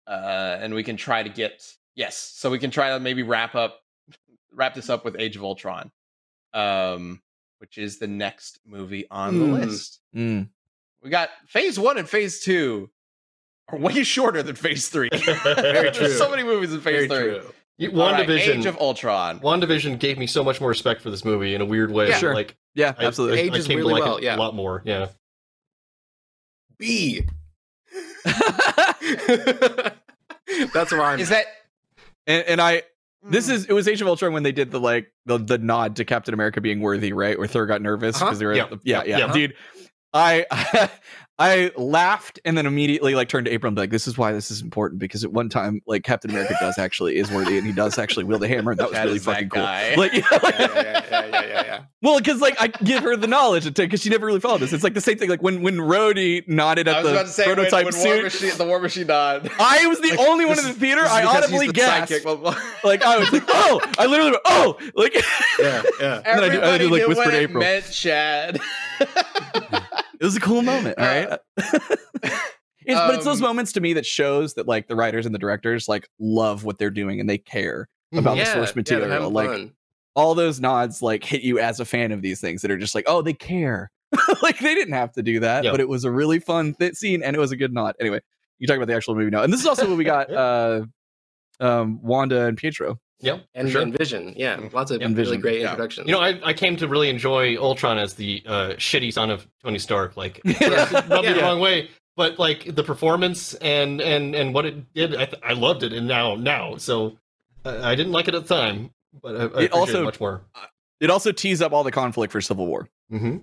[0.07, 1.61] uh, and we can try to get
[1.95, 2.17] yes.
[2.17, 3.79] So we can try to maybe wrap up,
[4.51, 5.91] wrap this up with Age of Ultron,
[6.53, 7.21] um,
[7.59, 9.53] which is the next movie on the Hmm.
[9.53, 9.99] list.
[10.15, 10.49] Mm.
[11.03, 12.89] We got Phase One and Phase Two
[13.69, 15.09] are way shorter than Phase Three.
[15.43, 16.07] Very true.
[16.07, 17.39] There's so many movies in Phase very Three.
[17.39, 18.57] true You- All right, WandaVision.
[18.59, 19.39] Age of Ultron.
[19.39, 22.09] WandaVision gave me so much more respect for this movie in a weird way.
[22.09, 22.17] Yeah.
[22.17, 22.33] Sure.
[22.33, 23.39] Like Yeah, I, absolutely.
[23.39, 24.35] I, I Ages came really to like well, it yeah.
[24.35, 24.81] a lot more.
[24.85, 25.07] Yeah.
[26.77, 27.23] b
[30.73, 31.45] that's where i'm Is that
[32.27, 32.83] and, and I
[33.23, 33.51] this Mm.
[33.53, 36.05] is it was Age of Ultron when they did the like the, the nod to
[36.05, 37.37] Captain America being worthy, right?
[37.39, 38.25] Where Thor got nervous Uh-huh.
[38.25, 38.63] because they were Yeah.
[38.65, 39.31] at the, yeah, yeah, Yeah.
[39.33, 39.53] dude.
[40.15, 40.89] I
[41.37, 44.31] I laughed and then immediately like turned to April and be like, "This is why
[44.31, 47.67] this is important because at one time, like Captain America does actually is worthy and
[47.67, 48.71] he does actually wield a hammer.
[48.71, 49.61] And that was Chad really fucking cool.
[49.61, 51.81] Like, yeah, like- yeah, yeah, yeah, yeah, yeah, yeah.
[52.01, 54.71] well, because like I give her the knowledge because she never really followed this.
[54.71, 55.29] It's like the same thing.
[55.29, 58.79] Like when when Rhodey nodded at the say prototype when War suit, Machine, the War
[58.79, 59.51] Machine nod.
[59.59, 61.01] I was the Like, only one in the theater.
[61.05, 62.13] I audibly the gasped.
[62.13, 62.57] sidekick, blah, blah.
[62.85, 65.15] Like I was like, oh, I literally went, oh, like
[65.59, 66.21] yeah, yeah.
[66.23, 67.59] then I do- I Everybody do, like, knew whisper what it April.
[67.61, 68.61] meant, Chad.
[70.19, 70.97] It was a cool moment.
[70.99, 71.39] All right.
[72.87, 75.33] It's, but it's those Um, moments to me that shows that like the writers and
[75.33, 78.81] the directors like love what they're doing and they care about yeah, the source they're
[78.81, 79.09] material.
[79.09, 79.73] having like fun.
[80.15, 82.93] all those nods like hit you as a fan of these things that are just
[82.93, 83.89] like, oh, they care.
[84.43, 85.71] like they didn't have to do that, Yeah.
[85.71, 87.95] but it was a really fun th- scene and it was a good nod.
[87.99, 88.19] Anyway,
[88.59, 90.29] you talk about the actual movie now, and this is also what we got.
[90.31, 90.85] uh
[91.59, 92.99] um Wanda and Pietro.
[93.21, 93.81] Yep, and, sure.
[93.81, 94.33] and Vision.
[94.35, 95.71] Yeah, lots of Yeah, really Vision, great yeah.
[95.71, 96.07] introductions.
[96.07, 99.47] You know, I, I came to really enjoy Ultron as the uh, shitty son of
[99.63, 100.17] Tony Stark.
[100.17, 100.91] Like, Yeah.
[101.07, 105.15] rubbed me the wrong way, but like the performance and and and what it did,
[105.15, 105.93] I, th- I loved it.
[105.93, 107.17] And now now, so
[107.63, 108.91] uh, I didn't like it at the time,
[109.23, 110.41] but I, I It also- it much more.
[110.99, 112.87] It also tees up all the conflict for Civil War.
[113.11, 113.37] Mm-hmm.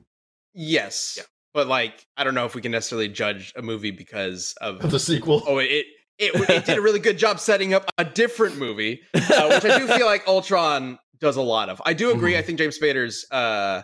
[0.54, 1.24] yes, Yeah.
[1.54, 4.98] but like I don't know if we can necessarily judge a movie because of The
[5.00, 5.42] sequel.
[5.46, 5.86] oh it
[6.18, 9.78] it, it did a really good job setting up a different movie, uh, which I
[9.78, 11.80] do feel like Ultron does a lot of.
[11.86, 12.32] I do agree.
[12.34, 12.38] Mhm.
[12.38, 13.82] I think James Spader's uh,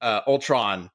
[0.00, 0.90] uh, Ultron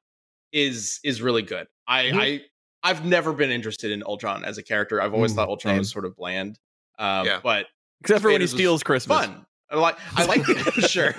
[0.52, 1.66] is is really good.
[1.86, 2.20] I Mhm.
[2.20, 2.40] I
[2.86, 5.00] I've never been interested in Ultron as a character.
[5.00, 5.78] I've always Mm, thought Ultron same.
[5.78, 6.58] was sort of bland.
[6.98, 7.40] Um, Yeah.
[7.42, 7.66] but
[8.02, 9.18] Except for when he steals Christmas.
[9.24, 9.46] fun.
[9.70, 10.54] I like I like the,
[10.88, 11.14] sure.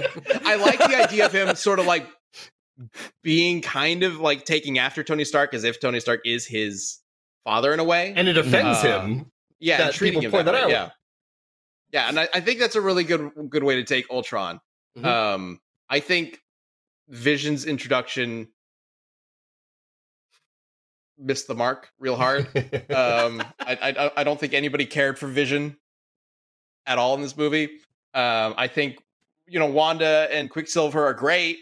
[0.46, 2.08] I like the idea of him sort of like
[3.24, 7.00] being kind of like taking after Tony Stark as if Tony Stark is his
[7.44, 8.14] father in a way.
[8.16, 9.32] and it offends Uh, him.
[9.60, 10.70] Yeah, that people point that, that way, out.
[10.70, 10.90] Yeah.
[11.92, 14.60] Yeah, and I, I think that's a really good good way to take Ultron.
[14.98, 15.06] Mhm.
[15.06, 16.42] Um I think
[17.10, 18.50] Vision's introduction
[21.18, 22.48] missed the mark real hard.
[22.90, 25.78] um I, I I don't think anybody cared for Vision
[26.86, 27.66] at all in this movie.
[28.14, 28.98] Um I think
[29.48, 31.60] you know Wanda and Quicksilver are great.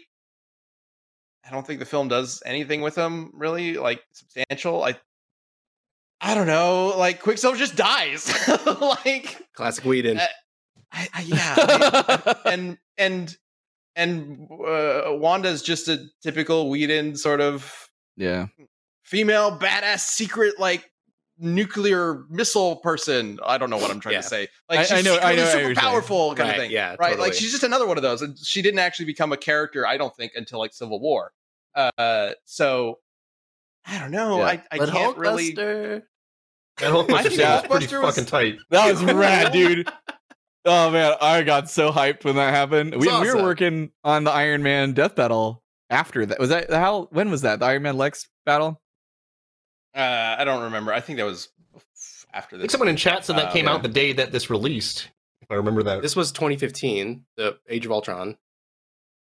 [1.46, 4.82] I don't think the film does anything with them really like substantial.
[4.82, 4.96] I
[6.26, 8.32] I don't know, like Quicksilver just dies.
[8.66, 10.18] like Classic Whedon.
[10.18, 10.26] Uh,
[10.90, 13.36] I, I yeah, I- and and
[13.94, 18.46] and uh, Wanda's just a typical Whedon sort of Yeah.
[19.02, 20.90] female badass secret like
[21.38, 23.38] nuclear missile person.
[23.44, 24.20] I don't know what I'm trying Yeah.
[24.22, 24.48] to say.
[24.70, 26.70] Like I- she's I know- I know super powerful kind Right, of thing.
[26.70, 27.10] yeah, right.
[27.10, 27.28] totally.
[27.28, 29.86] Like she's just another one of those, and she didn't actually become a character.
[29.86, 31.32] I don't think until like Civil War.
[31.74, 33.00] Uh, so
[33.84, 34.38] I don't know.
[34.38, 34.44] Yeah.
[34.46, 35.52] I I But can't really.
[35.54, 36.02] Hulkbuster-
[36.78, 38.56] That whole I Hulkbuster think was pretty was- fucking tight.
[38.70, 39.88] That was rad, dude.
[40.64, 42.94] Oh man, I got so hyped when that happened.
[42.94, 46.38] It's We, we were working on the Iron Man death battle after that.
[46.38, 47.08] Was that how?
[47.12, 47.58] When was that?
[47.60, 48.80] The Iron Man Lex battle?
[49.94, 50.92] Uh, I don't remember.
[50.92, 51.48] I think that was
[52.32, 52.62] after I this.
[52.62, 53.72] think someone in chat said that Uh, came yeah.
[53.74, 55.08] out the day that this released.
[55.42, 56.00] If I remember that.
[56.02, 58.36] This was 2015, the Age of Ultron.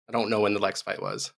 [0.09, 1.33] I don't know when the Lex fight was.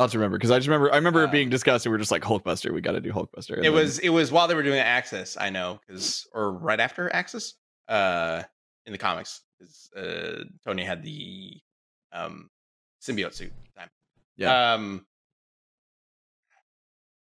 [0.00, 1.92] I'll have to remember because I just remember I remember it Uh, being discussed and
[1.92, 2.72] we are just like Hulkbuster.
[2.72, 3.50] We got to do Hulkbuster.
[3.50, 5.36] And it then- was it was while they were doing Axis.
[5.38, 7.54] I know because or right after Axis.
[7.86, 8.42] Uh,
[8.86, 11.52] in the comics, 'cause, uh, Tony had the
[12.12, 12.48] um
[13.02, 13.52] symbiote suit.
[13.76, 13.90] Time.
[14.36, 14.72] Yeah.
[14.72, 15.04] Um.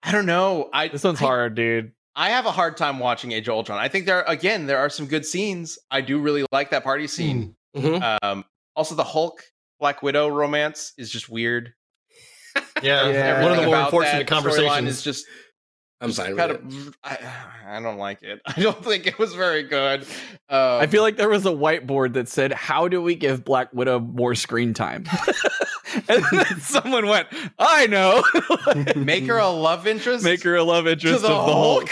[0.02, 0.68] I don't know.
[0.72, 1.92] I this one's I- hard, dude.
[2.14, 3.78] I have a hard time watching Age of Ultron.
[3.78, 5.78] I think there again there are some good scenes.
[5.90, 7.56] I do really like that party scene.
[7.74, 8.18] Mhm.
[8.22, 9.42] Um, also the Hulk
[9.80, 11.74] Black Widow romance is just weird.
[12.82, 13.42] Yeah, Yeah.
[13.42, 14.88] one of the more unfortunate conversations.
[14.88, 15.26] is just
[16.00, 16.96] I'm just fine kind of.
[17.02, 17.18] I,
[17.66, 18.40] I don't like it.
[18.46, 20.02] I don't think it was very good.
[20.48, 23.72] Um, I feel like there was a whiteboard that said, "How do we give Black
[23.72, 25.06] Widow more screen time?"
[26.08, 28.22] and then someone went, "I know."
[28.94, 30.22] make her a love interest.
[30.22, 31.90] make her a love to interest the of the Hulk.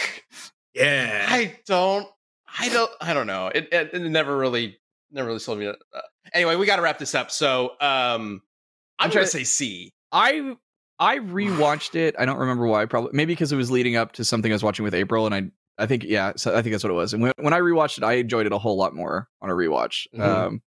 [0.75, 1.25] Yeah.
[1.29, 2.07] I don't.
[2.61, 2.91] I don't.
[3.01, 3.47] I don't know.
[3.55, 4.79] It, it, it never really,
[5.11, 5.67] never really sold me.
[5.69, 5.73] Uh,
[6.35, 7.31] anyway, we got to wrap this up.
[7.31, 8.41] So, um, I'm
[8.99, 9.93] I'm trying gonna- to say C.
[10.13, 10.57] I
[11.05, 12.15] I rewatched it.
[12.19, 12.87] I don't remember why.
[12.87, 15.35] Probably maybe because it was leading up to something I was watching with April, and
[15.35, 15.43] I
[15.83, 17.13] I think yeah, so I think that's what it was.
[17.15, 19.53] And when when I rewatched it, I enjoyed it a whole lot more on a
[19.55, 20.07] rewatch.
[20.15, 20.23] Mhm.
[20.25, 20.63] Um,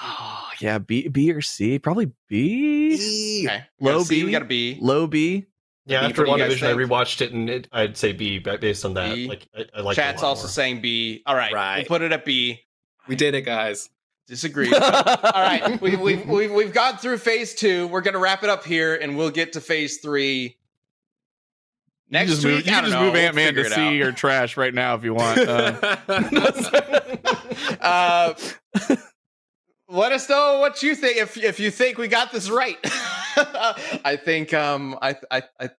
[0.00, 4.24] oh yeah, B B or C, probably B, Okay, we got Low a C, B?
[4.24, 4.78] We got a B.
[4.80, 5.46] low B.
[5.86, 6.80] yeah, B after for you WandaVision, I think?
[6.90, 9.14] rewatched it, and it, I'd say B based on that.
[9.14, 9.28] B?
[9.28, 11.22] Like, I, I like Chat's also saying B.
[11.26, 11.86] All right, we'll Right.
[11.88, 12.60] put it at B.
[13.08, 13.88] We did it, guys.
[14.26, 14.72] Disagree.
[14.74, 14.80] all
[15.34, 17.86] right, we, we've we've we've gone through phase two.
[17.86, 20.56] We're gonna wrap it up here, and we'll get to phase three
[22.10, 22.54] next you just week.
[22.54, 23.02] move, you can just know.
[23.04, 24.08] move We'll Ant Man figure to it C out.
[24.08, 25.38] or trash right now if you want.
[27.78, 28.34] Uh,
[28.78, 28.96] uh,
[29.88, 32.78] let us know what you think if if you think we got this right.
[32.84, 35.70] I think um I I I, I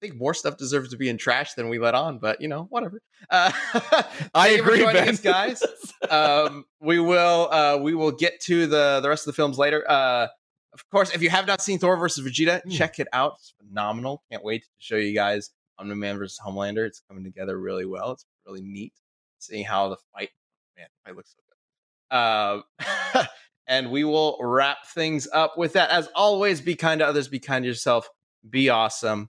[0.00, 2.64] think more stuff deserves to be in trash than we let on, but you know,
[2.70, 3.00] whatever.
[3.30, 3.50] Uh,
[4.34, 5.08] I agree, Ben.
[5.08, 5.60] us, guys.
[6.10, 9.84] um, we will uh, we will get to the the rest of the films later.
[9.90, 10.28] Uh,
[10.72, 12.70] of course, if you have not seen Thor versus Vegeta, Hmm.
[12.70, 13.34] check it out.
[13.40, 14.22] It's phenomenal.
[14.30, 16.86] Can't wait to show you guys Omni Man versus Homelander.
[16.86, 18.12] It's coming together really well.
[18.12, 18.92] It's really neat
[19.40, 20.30] seeing how the fight.
[20.76, 22.16] Man, the fight looks so good.
[22.16, 23.24] Uh,
[23.66, 25.90] and we will wrap things up with that.
[25.90, 28.08] As always, be kind to others, be kind to yourself,
[28.48, 29.28] be awesome.